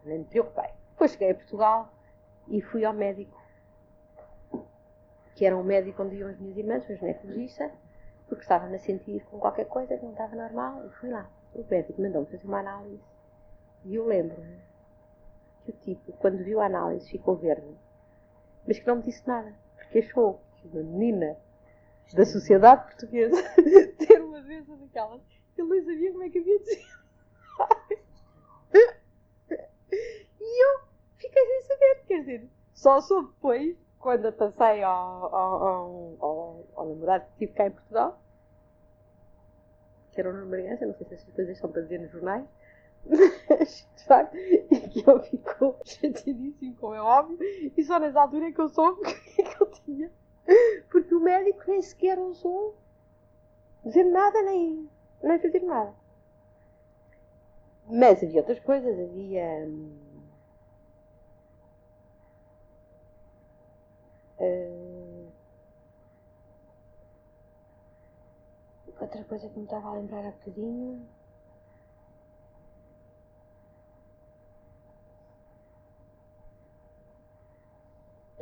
[0.05, 0.71] nem me preocupei.
[0.91, 1.93] Depois cheguei a Portugal
[2.49, 3.41] e fui ao médico,
[5.35, 7.71] que era um médico onde iam as minhas irmãs, um ginecologista,
[8.29, 11.31] porque estava-me a sentir com qualquer coisa que não estava normal, e fui lá.
[11.55, 13.03] O médico mandou-me fazer uma análise,
[13.85, 14.59] e eu lembro-me
[15.65, 17.75] que o tipo, quando viu a análise, ficou verde,
[18.69, 21.39] mas que não me disse nada, porque achou que uma menina
[22.13, 23.43] da sociedade portuguesa
[23.99, 25.23] ter uma doença daquelas,
[25.57, 26.87] ele nem sabia como é que havia de ser.
[30.39, 30.81] E eu
[31.17, 36.89] fiquei sem saber, quer dizer, só soube depois, quando passei ao, ao, ao, ao, ao
[36.91, 38.21] namorado que tive cá em Portugal,
[40.13, 42.45] que era nome Bragança, não sei se essas coisas são para dizer nos jornais,
[44.71, 47.39] e que ele ficou chateadíssimo, como é óbvio,
[47.77, 50.11] e só nessa altura é que eu soube o que é que eu tinha.
[50.91, 52.77] Porque o médico nem sequer ousou
[53.85, 54.89] dizer nada, nem,
[55.23, 55.95] nem fazer nada.
[57.91, 59.67] Mas havia outras coisas, havia.
[64.39, 65.27] eh,
[69.01, 71.07] outra coisa que me estava a lembrar há bocadinho.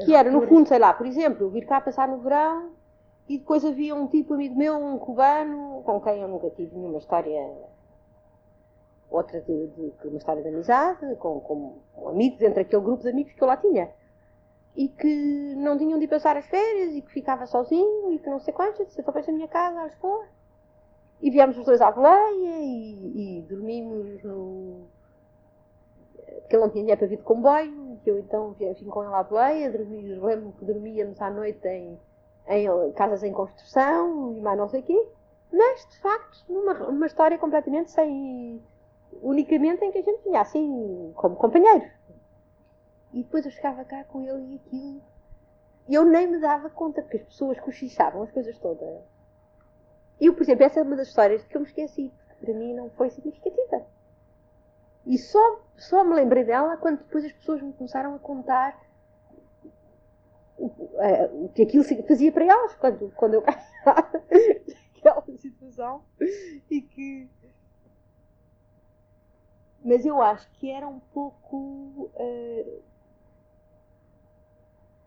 [0.05, 2.73] Que era, no fundo, sei lá, por exemplo, vir cá passar no verão
[3.29, 6.99] e depois havia um tipo amigo meu, um cubano, com quem eu nunca tive nenhuma
[6.99, 7.51] história,
[9.11, 13.09] outra de, de- de uma história de amizade, com, com amigos, entre aquele grupo de
[13.09, 13.91] amigos que eu lá tinha.
[14.77, 18.29] E que não tinham de ir passar as férias e que ficava sozinho e que
[18.29, 18.53] não sei
[18.85, 20.27] disse, então vais à minha casa, a Lisboa.
[21.23, 24.87] E viemos os dois à boleia e, e dormimos no,
[26.27, 29.23] porque ele não tinha dinheiro para vir de comboio, eu então vim com ele à
[29.23, 31.99] boleia, lembro que dormíamos à noite em,
[32.49, 35.09] em casas em construção e mais não sei o quê,
[35.53, 38.63] mas de facto numa, história completamente sem.
[39.23, 41.91] unicamente em que a gente vinha assim como companheiros.
[43.13, 45.01] E depois eu chegava cá com ele e aquilo.
[45.89, 49.01] E eu nem me dava conta, porque as pessoas cochichavam as coisas todas.
[50.21, 52.75] Eu, por exemplo, essa é uma das histórias que eu me esqueci, porque para mim
[52.75, 53.87] não foi significativa.
[55.07, 58.77] E só, só me lembrei dela quando depois as pessoas me começaram a contar
[60.59, 63.43] o que aquilo fazia para elas quando, quando eu
[63.85, 64.25] caminhava
[64.97, 66.03] aquela situação
[66.71, 67.31] e que
[69.85, 72.83] mas eu acho que era um pouco uh,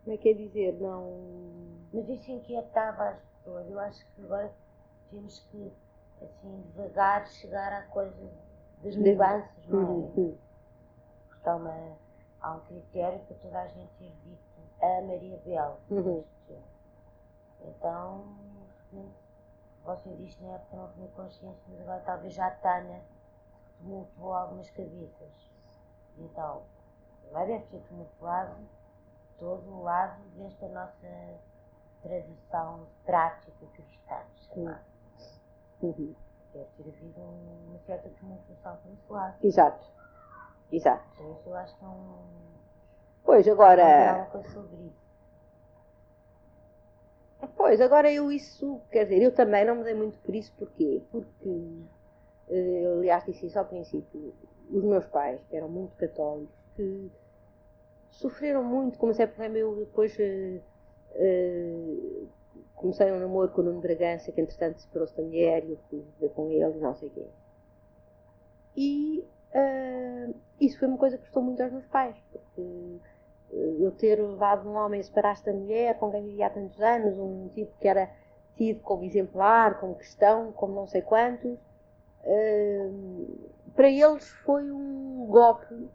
[0.04, 0.74] como é que é dizer?
[0.80, 1.50] Não
[1.92, 3.70] mas isso inquietava as pessoas.
[3.70, 4.54] Eu acho que agora
[5.10, 5.72] temos que
[6.22, 8.32] assim devagar chegar à coisa
[8.84, 9.84] das mudanças não é?
[9.84, 10.38] Uhum.
[11.28, 11.98] Porque há, uma,
[12.42, 14.50] há um critério para toda a gente ter dito
[14.82, 15.80] a Maria Bela.
[15.90, 16.24] Uhum.
[17.62, 18.24] Então,
[19.84, 23.02] você diz que na época não tinha consciência, mas agora talvez já tenha,
[23.78, 25.52] tumultuou algumas cabeças.
[26.18, 26.64] Então,
[27.32, 28.56] vai deve ter tumultuado
[29.38, 31.40] todo o lado desta nossa
[32.02, 34.22] tradição prática cristã,
[34.54, 34.84] chamada.
[35.82, 36.16] Uhum.
[36.54, 39.36] Deve ter havido uma certa tumultuação por esse lado.
[39.44, 39.86] Exato.
[40.72, 41.04] Exato.
[41.16, 42.40] Por isso eu acho que é um
[43.24, 44.28] Pois, agora.
[47.56, 51.02] Pois, agora eu isso, quer dizer, eu também não me dei muito por isso, porquê?
[51.12, 51.84] Porque,
[52.50, 54.34] eh, aliás, disse isso ao princípio,
[54.72, 57.12] os meus pais, que eram muito católicos, que
[58.10, 60.62] sofreram muito, como é problema, eu depois uh,
[61.16, 62.28] uh,
[62.80, 66.04] comecei um namoro com o Nuno Bragança, que entretanto separou-se da mulher, e eu fui
[66.20, 67.26] ver com ele, e não sei o quê.
[68.78, 73.00] E uh, isso foi uma coisa que custou muito aos meus pais, porque
[73.52, 77.18] eu ter levado um homem a separar-se da mulher com quem vivia há tantos anos,
[77.18, 78.10] um tipo que era
[78.56, 81.60] tido como exemplar, como cristão, como não sei quantos,
[82.24, 85.90] uh, para eles foi um golpe,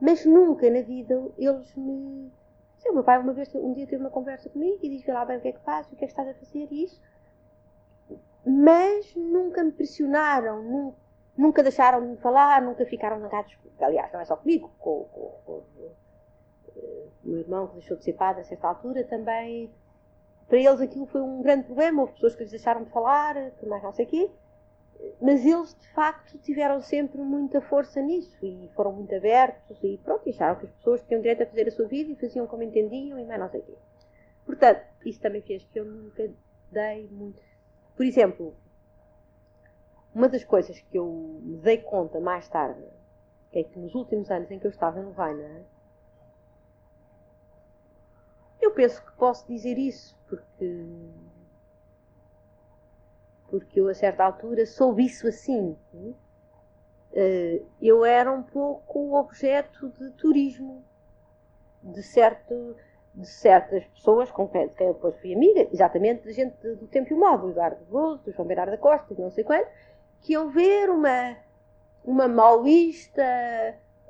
[0.00, 2.32] mas nunca na vida eles me.
[2.86, 5.24] Sei, o meu pai uma vez, um dia teve uma conversa comigo e disse: lá
[5.24, 7.00] bem o que é que fazes, o que é que estás a fazer, isso.
[8.46, 10.96] Mas nunca me pressionaram, nunca,
[11.36, 15.32] nunca deixaram de me falar, nunca ficaram zangados, aliás, não é só comigo, com, com,
[15.44, 15.94] com o
[17.24, 19.68] meu irmão, que deixou de ser padre a certa altura, também,
[20.46, 22.02] para eles aquilo foi um grande problema.
[22.02, 24.30] Houve pessoas que lhes deixaram de falar, que mais não sei o quê.
[25.20, 30.28] Mas eles, de facto, tiveram sempre muita força nisso e foram muito abertos e pronto,
[30.28, 33.18] acharam que as pessoas tinham direito a fazer a sua vida e faziam como entendiam
[33.18, 33.74] e mais não sei o quê.
[34.44, 36.30] Portanto, isso também fez que eu nunca
[36.70, 37.42] dei muito.
[37.96, 38.54] Por exemplo,
[40.14, 41.06] uma das coisas que eu
[41.42, 42.84] me dei conta mais tarde
[43.52, 45.64] é que nos últimos anos em que eu estava no Vaina,
[48.60, 50.84] eu penso que posso dizer isso, porque.
[53.48, 55.76] Porque eu, a certa altura, soube isso assim.
[57.12, 60.84] Eh, eu era um pouco objeto de turismo
[61.82, 62.76] de, certo,
[63.14, 67.14] de certas pessoas com quem, eu depois fui amiga, exatamente de gente do tempo e
[67.14, 69.68] o modo, do Eduardo Bozo, do João Bernardo da Costa, não sei quanto,
[70.20, 71.36] que iam ver uma,
[72.04, 73.22] uma maoísta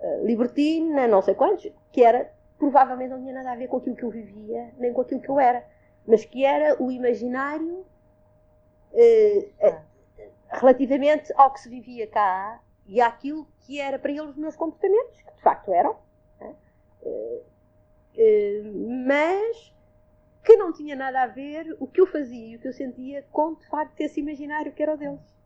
[0.01, 3.97] uh, libertina, não sei quantos, que era provavelmente não tinha nada a ver com aquilo
[3.97, 5.65] que eu vivia, nem com aquilo que eu era,
[6.07, 7.96] mas que era o imaginário eh, eh,
[10.49, 15.21] relativamente ao que se vivia cá e àquilo que era para eles os meus comportamentos,
[15.23, 15.97] que de facto eram,
[16.41, 16.55] né?
[18.17, 18.63] eh,
[19.07, 19.75] mas
[20.45, 23.25] que não tinha nada a ver o que eu fazia e o que eu sentia
[23.33, 25.37] com de facto esse imaginário que era o deles.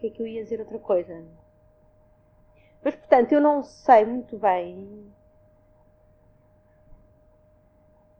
[0.00, 1.22] que é que eu ia dizer outra coisa?
[2.82, 5.12] Mas, portanto, eu não sei muito bem.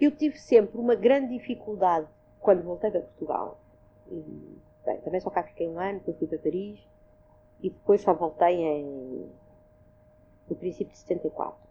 [0.00, 2.06] eu tive sempre uma grande dificuldade
[2.38, 3.58] quando voltei para Portugal.
[4.08, 6.80] E, bem, também só cá fiquei um ano, depois fui para Paris
[7.60, 9.30] e depois só voltei em,
[10.48, 11.66] no princípio de 74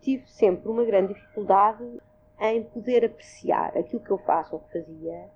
[0.00, 2.00] tive sempre uma grande dificuldade
[2.40, 5.28] em poder apreciar aquilo que eu faço ou que fazia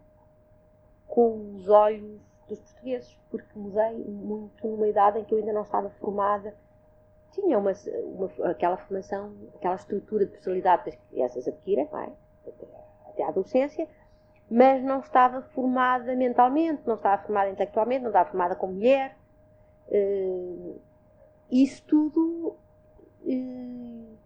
[1.06, 5.62] com os olhos dos portugueses, porque mudei muito numa idade em que eu ainda não
[5.62, 6.54] estava formada.
[7.32, 7.72] Tinha uma,
[8.04, 12.12] uma aquela formação, aquela estrutura de personalidade que as crianças adquirem, é?
[13.08, 13.88] até, a adolescência,
[14.50, 19.16] mas não estava formada mentalmente, não estava formada intelectualmente, não estava formada como mulher.
[19.88, 20.80] Uh,
[21.50, 22.56] isso tudo
[23.22, 24.16] uh,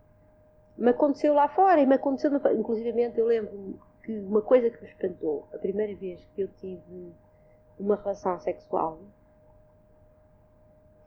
[0.77, 4.89] me aconteceu lá fora e me aconteceu, inclusivamente eu lembro que uma coisa que me
[4.89, 7.13] espantou, a primeira vez que eu tive
[7.79, 8.99] uma relação sexual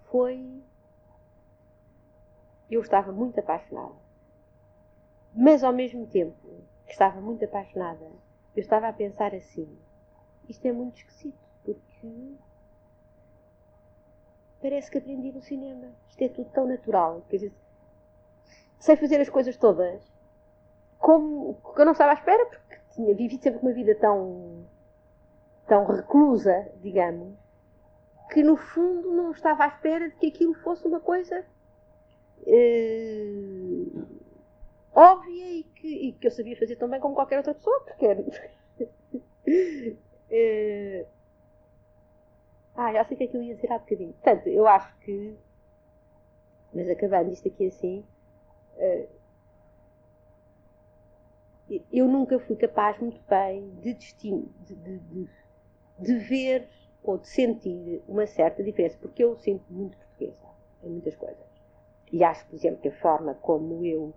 [0.10, 0.62] foi
[2.70, 3.96] eu estava muito apaixonada.
[5.34, 6.36] Mas ao mesmo tempo
[6.86, 8.06] que estava muito apaixonada,
[8.56, 9.78] eu estava a pensar assim,
[10.48, 12.36] isto é muito esquisito, porque
[14.62, 15.94] parece que aprendi no cinema.
[16.10, 17.22] Isto é tudo tão natural.
[17.30, 17.54] Quer dizer,
[18.80, 20.02] sei fazer as coisas todas
[21.02, 24.64] como que eu não estava à espera, porque tinha vivido sempre uma vida tão,
[25.72, 27.34] tão reclusa, digamos,
[28.30, 31.46] que no fundo não estava à espera de que aquilo fosse uma coisa
[32.42, 34.06] uh,
[34.94, 38.06] óbvia e que, e que eu sabia fazer tão bem como qualquer outra pessoa, porque
[38.06, 38.32] uh,
[42.76, 44.12] ah, já sei o que é que eu ia dizer há bocadinho.
[44.12, 45.38] Portanto, eu acho que.
[46.74, 48.04] Mas acabando isto aqui assim.
[48.76, 49.08] Uh,
[51.94, 54.14] eu nunca fui capaz muito bem de, de,
[54.66, 55.30] de, de,
[56.08, 56.68] ver
[57.04, 60.46] ou de sentir uma certa diferença, porque eu sinto muito portuguesa
[60.84, 61.52] em muitas coisas.
[62.12, 64.14] E acho, por exemplo, que a forma como eu,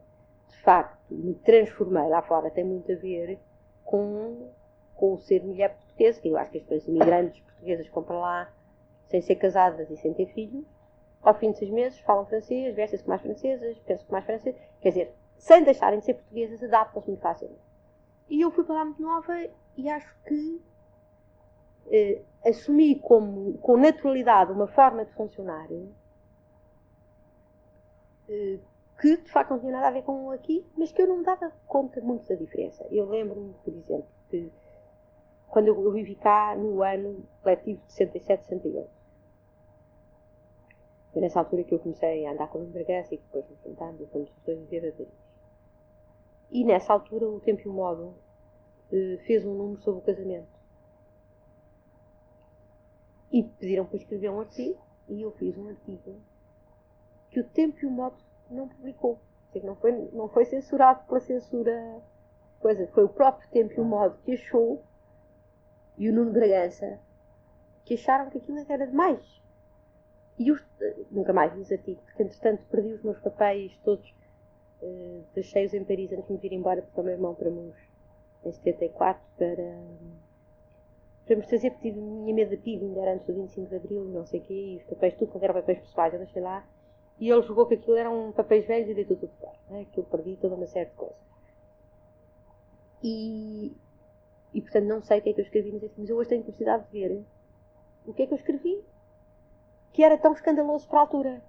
[0.49, 3.39] de facto, me transformei lá fora tem muito a ver
[3.85, 4.49] com,
[4.95, 8.19] com o ser mulher portuguesa, que eu acho que as pessoas imigrantes portuguesas vão para
[8.19, 8.55] lá
[9.07, 10.65] sem ser casadas e sem ter filhos,
[11.23, 14.61] ao fim de seis meses falam francês, vestem-se como mais francesas, pensam como mais francesas,
[14.81, 17.61] quer dizer, sem deixarem de ser portuguesas, adaptam-se muito facilmente.
[18.29, 19.33] E eu fui para lá muito nova
[19.77, 20.61] e acho que
[21.91, 25.69] eh, assumi como, com naturalidade uma forma de funcionar
[28.29, 28.59] eh,
[29.01, 31.25] que de facto não tinha nada a ver com aqui, mas que eu não me
[31.25, 32.87] dava conta muito da diferença.
[32.91, 34.51] Eu lembro-me, por exemplo, que
[35.49, 38.91] quando eu, vivi cá no ano letivo de 67, 68.
[41.13, 44.01] Foi nessa altura que eu comecei a andar com o Bragança e depois nos juntamos
[44.01, 45.09] e fomos os dois a Paris.
[46.51, 48.15] E nessa altura o Tempo e o Modo
[48.93, 50.54] eh, fez um número sobre o casamento.
[53.35, 54.79] E pediram para escrever um artigo
[55.09, 56.15] e eu fiz um artigo
[57.31, 58.17] que o Tempo e o Modo
[58.49, 59.19] não publicou.
[59.65, 62.01] Não, foi, não foi censurado pela censura.
[62.61, 64.81] Coisa, foi o próprio Tempo e o Modo que achou
[65.99, 67.01] e o Nuno Bragança
[67.85, 69.43] que acharam que aquilo era demais.
[70.39, 70.57] E eu
[71.11, 74.09] nunca mais vi os artigos, porque entretanto perdi os meus papéis todos
[74.81, 77.77] uh, deixei-os em Paris antes de me vir embora para o meu irmão para Mons
[78.45, 80.24] em 74 para, para
[81.29, 84.27] me trazer, porque tinha medo de PIB, ainda era antes do 25 de Abril, não
[84.27, 86.67] sei o quê, e os papéis, tudo quando eram papéis pessoais, eu deixei lá,
[87.19, 89.87] e ele jogou que aquilo eram papéis velhos e deitou tudo fora, né?
[89.97, 91.17] eu perdi toda uma série de coisas.
[93.03, 93.73] E,
[94.53, 96.85] e portanto não sei o que é que eu escrevi, mas eu hoje tenho curiosidade
[96.85, 97.25] de ver
[98.07, 98.85] o que é que eu escrevi
[99.93, 101.43] que era tão escandaloso para a altura.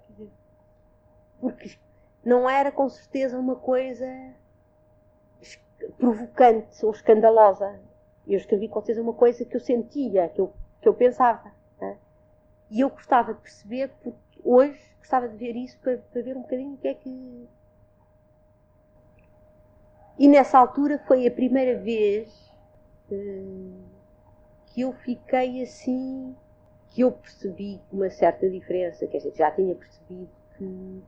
[1.40, 1.76] Porque
[2.24, 4.06] não era com certeza uma coisa
[5.98, 7.78] provocante ou escandalosa.
[8.26, 11.52] Eu escrevi com certeza uma coisa que eu sentia, que eu, que eu pensava.
[11.80, 11.96] Né?
[12.70, 16.42] E eu gostava de perceber, porque hoje gostava de ver isso para, para ver um
[16.42, 17.48] bocadinho o que é que.
[20.18, 22.28] E nessa altura foi a primeira vez
[23.10, 23.84] uh,
[24.66, 26.34] que eu fiquei assim,
[26.88, 31.02] que eu percebi uma certa diferença, quer dizer, já tinha percebido que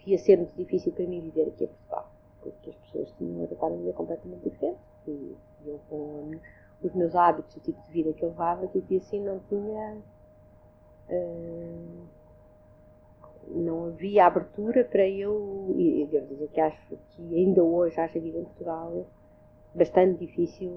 [0.00, 2.10] que ia ser muito difícil para mim viver aqui em Portugal,
[2.40, 6.32] porque as pessoas tinham uma vida completamente diferente e eu com
[6.82, 9.98] os meus hábitos, o tipo de vida que eu levava, que aqui assim não tinha.
[11.08, 12.06] Uh,
[13.48, 15.74] não havia abertura para eu.
[15.76, 19.06] E devo dizer que acho que ainda hoje acho a vida em Portugal
[19.74, 20.70] bastante difícil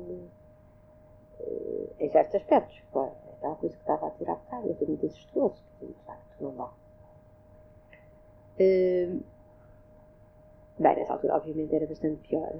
[1.39, 2.81] uh, em certos aspectos.
[2.91, 6.41] Claro, é aquela coisa que estava a tirar bocado, eu muito incestuoso, porque de facto
[6.41, 6.69] não dá.
[8.55, 9.23] Uh,
[10.79, 12.59] bem, nessa altura, obviamente, era bastante pior.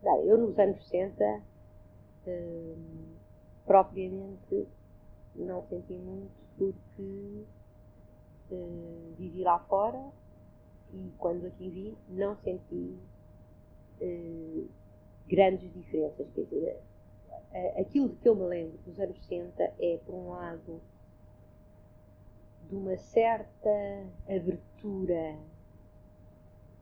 [0.00, 1.42] Bem, eu nos anos 60,
[2.26, 2.76] uh,
[3.66, 4.68] propriamente,
[5.34, 7.44] não senti muito porque
[8.52, 10.12] uh, vivi lá fora
[10.92, 12.96] e quando aqui vi, não senti
[14.00, 14.68] uh,
[15.26, 16.28] grandes diferenças.
[16.32, 16.80] Quer dizer,
[17.80, 20.80] aquilo de que eu me lembro dos anos 60 é, por um lado,
[22.68, 25.36] de uma certa abertura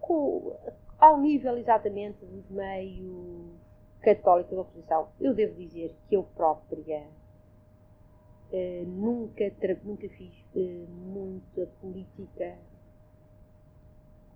[0.00, 0.54] com,
[0.98, 3.60] ao nível exatamente dos meios
[4.00, 5.08] católicos da oposição.
[5.20, 7.06] Eu devo dizer que eu própria
[8.52, 9.44] eh, nunca,
[9.84, 12.58] nunca fiz eh, muita política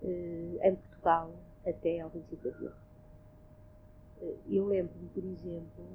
[0.02, 1.32] eh, em Portugal
[1.66, 2.72] até ao 25 de abril.
[4.46, 5.86] Eu lembro-me, por exemplo,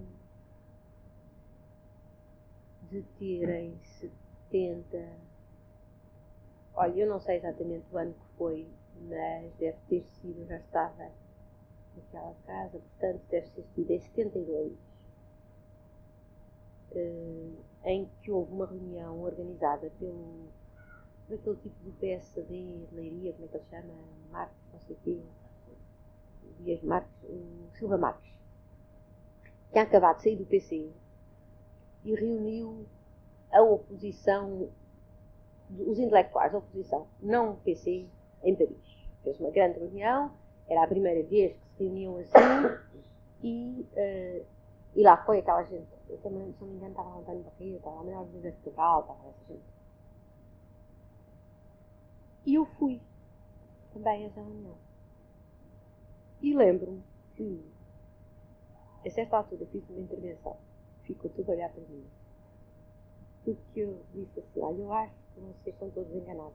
[2.89, 3.77] de terem
[4.49, 5.25] 70
[6.77, 8.67] Olha, eu não sei exatamente o ano que foi,
[9.01, 11.11] mas deve ter sido, já estava
[11.95, 14.73] naquela casa, portanto deve ter sido em 72,
[16.91, 17.51] eh,
[17.85, 20.47] em que houve uma reunião organizada pelo
[21.27, 23.93] daquele tipo do PSD, Leiria, como é que ele chama?
[24.29, 25.21] Marcos, não sei o quê,
[26.59, 27.11] Dias Marques,
[27.73, 28.31] Silva Marques,
[29.65, 30.91] que tinha acabado de sair do PC
[32.03, 32.85] e reuniu
[33.51, 34.69] a oposição
[35.69, 38.07] os intelectuais da oposição, não o PC,
[38.43, 38.84] em Paris.
[39.25, 40.31] Fez uma grande reunião
[40.69, 42.85] Era a primeira vez que se reuniam assim
[43.43, 44.45] e, uh,
[44.95, 45.87] e lá foi aquela gente.
[46.09, 49.19] Eu também, se não me engano, estava António Barreira, estava a melhor de Portugal, estava
[49.29, 49.75] essa gente.
[52.45, 53.01] E eu fui
[53.93, 54.75] também a essa reunião.
[56.41, 57.03] E lembro-me
[57.35, 57.65] que,
[59.05, 60.57] a certa altura, fiz uma intervenção.
[61.03, 62.05] Ficou tudo a olhar para mim.
[63.43, 66.53] Porque eu disse assim: olha, eu acho que vocês estão todos enganados.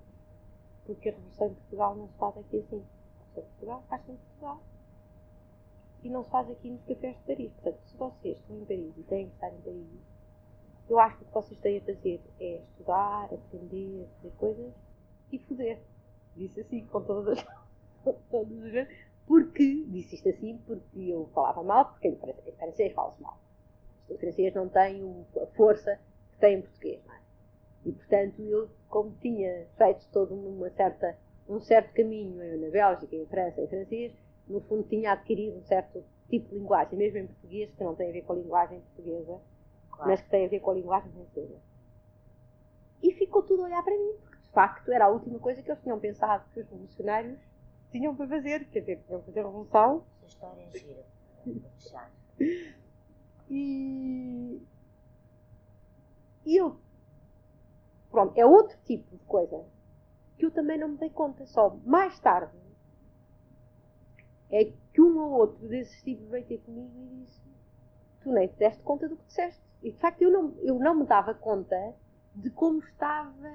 [0.85, 2.85] Porque a Revolução em Portugal não se faz aqui assim.
[3.21, 4.63] A Revolução em Portugal faz-se em Portugal.
[6.03, 7.53] E não se faz aqui nos cafés de Paris.
[7.53, 10.01] Portanto, se vocês estão em Paris e têm que estar em Paris,
[10.89, 14.73] eu acho que o que vocês têm a fazer é estudar, aprender, fazer coisas
[15.31, 15.79] e foder.
[16.37, 17.47] Disse assim, com todas as,
[18.31, 18.89] todas as.
[19.27, 22.17] Porque, disse isto assim, porque eu falava mal, porque em
[22.57, 23.39] francês fala-se mal.
[24.09, 26.01] O francês não tem a força
[26.33, 27.21] que tem em português, não é?
[27.85, 31.17] E, portanto, eu, como tinha feito todo uma certa,
[31.49, 34.13] um certo caminho na Bélgica, em França, em francês,
[34.49, 38.11] no fundo tinha adquirido um certo tipo de linguagem, mesmo em português, que não tem
[38.11, 39.41] a ver com a linguagem portuguesa,
[39.91, 40.11] claro.
[40.11, 41.57] mas que tem a ver com a linguagem francesa.
[43.03, 45.71] E ficou tudo a olhar para mim, porque de facto era a última coisa que
[45.71, 47.39] eles tinham pensado que os revolucionários
[47.93, 50.05] tinham para fazer, quer dizer, tinham fazer revolução.
[50.19, 51.05] Essa história é gira,
[51.79, 52.13] fechar.
[53.53, 54.63] E,
[56.47, 56.79] e eu,
[58.11, 59.65] pronto, é outro tipo de coisa
[60.37, 62.61] que eu também não me dei conta, só mais tarde
[64.51, 67.41] é que um ou outro desses tipos veio ter comigo e disse:
[68.21, 69.63] Tu nem te deste conta do que disseste.
[69.83, 71.95] E de facto eu não, eu não me dava conta
[72.35, 73.53] de como estava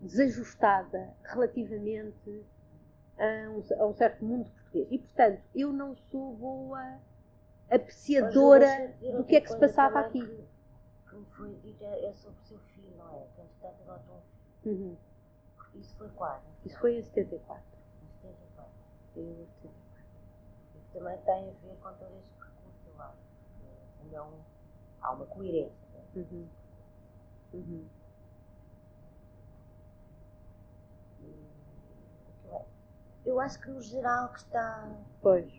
[0.00, 2.44] desajustada relativamente
[3.18, 4.88] a um, a um certo mundo português.
[4.90, 6.98] E portanto eu não sou boa
[7.70, 10.20] apreciadora do que é que se passava aqui.
[10.20, 13.26] Que, como foi dito, é sobre o seu filho, não é?
[13.34, 14.49] Quando está adotou um filho.
[14.64, 14.96] Uhum.
[15.74, 16.42] Isso foi quando?
[16.64, 17.62] Isso foi em 74.
[18.02, 18.72] Em 74.
[19.14, 19.80] Foi em 74
[20.92, 23.18] também tem a ver com todo este percurso, eu acho.
[24.04, 24.44] Então,
[25.00, 25.88] há uma coerência.
[26.14, 26.24] Né?
[26.32, 26.48] Uhum.
[27.54, 27.88] Uhum.
[33.24, 34.98] Eu acho que no geral que está.
[35.20, 35.52] Pois.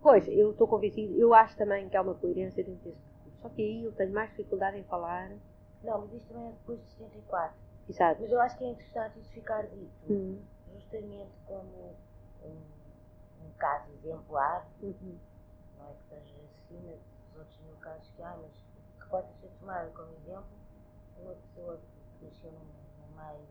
[0.00, 1.14] Pois, eu estou convencido.
[1.14, 3.40] Eu acho também que há uma coerência dentro deste percurso.
[3.40, 5.30] Só que aí eu tenho mais dificuldade em falar.
[5.82, 7.63] Não, mas isto também é depois de 74.
[7.88, 8.20] Exato.
[8.22, 10.12] Mas eu acho que é interessante isso ficar dito.
[10.12, 10.42] Uhum.
[10.74, 11.94] Justamente como.
[12.42, 12.74] Um,
[13.46, 15.18] um caso exemplar, uhum.
[15.78, 18.52] não é que seja acima dos outros mil casos que há, mas
[19.00, 20.64] que possa ser tomado como exemplo
[21.18, 21.78] uma pessoa
[22.18, 23.46] que nasceu num, num meio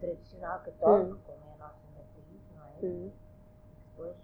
[0.00, 1.20] tradicional católico, uhum.
[1.22, 2.78] como é a nossa país, não é?
[2.82, 3.12] Uhum.
[3.70, 4.16] E depois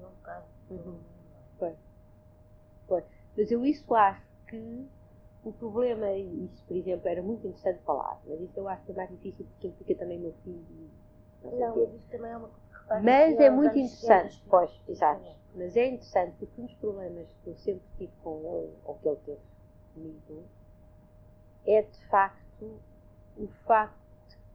[0.00, 1.00] não caso uhum.
[1.58, 1.78] Pois.
[2.86, 3.04] Pois.
[3.36, 4.90] Mas eu isso acho que
[5.44, 8.92] o problema, e isso por exemplo era muito interessante falar, mas isso eu acho que
[8.92, 10.90] é mais difícil porque implica também meu filho.
[11.42, 12.50] Não, não mas isso também é uma
[13.02, 15.24] mas é muito interessante, pois, exato.
[15.54, 19.08] Mas é interessante porque um dos problemas que eu sempre tive com ele, ou que
[19.08, 19.40] ele teve
[19.94, 20.44] comigo,
[21.66, 22.80] é de facto
[23.36, 23.96] o facto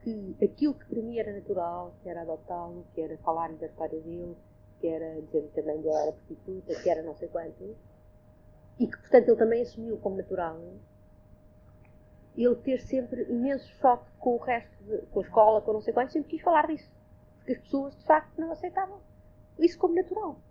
[0.01, 3.99] que aquilo que para mim era natural, que era adotá-lo, que era falar da história
[4.01, 4.35] dele,
[4.79, 7.75] que era dizer que também ele era prostituta, que era não sei quanto,
[8.79, 10.59] e que portanto ele também assumiu como natural,
[12.35, 15.93] ele ter sempre imenso choque com o resto, de, com a escola, com não sei
[15.93, 16.95] quanto, sempre quis falar disso
[17.45, 18.99] porque as pessoas de facto não aceitavam
[19.59, 20.41] isso como natural.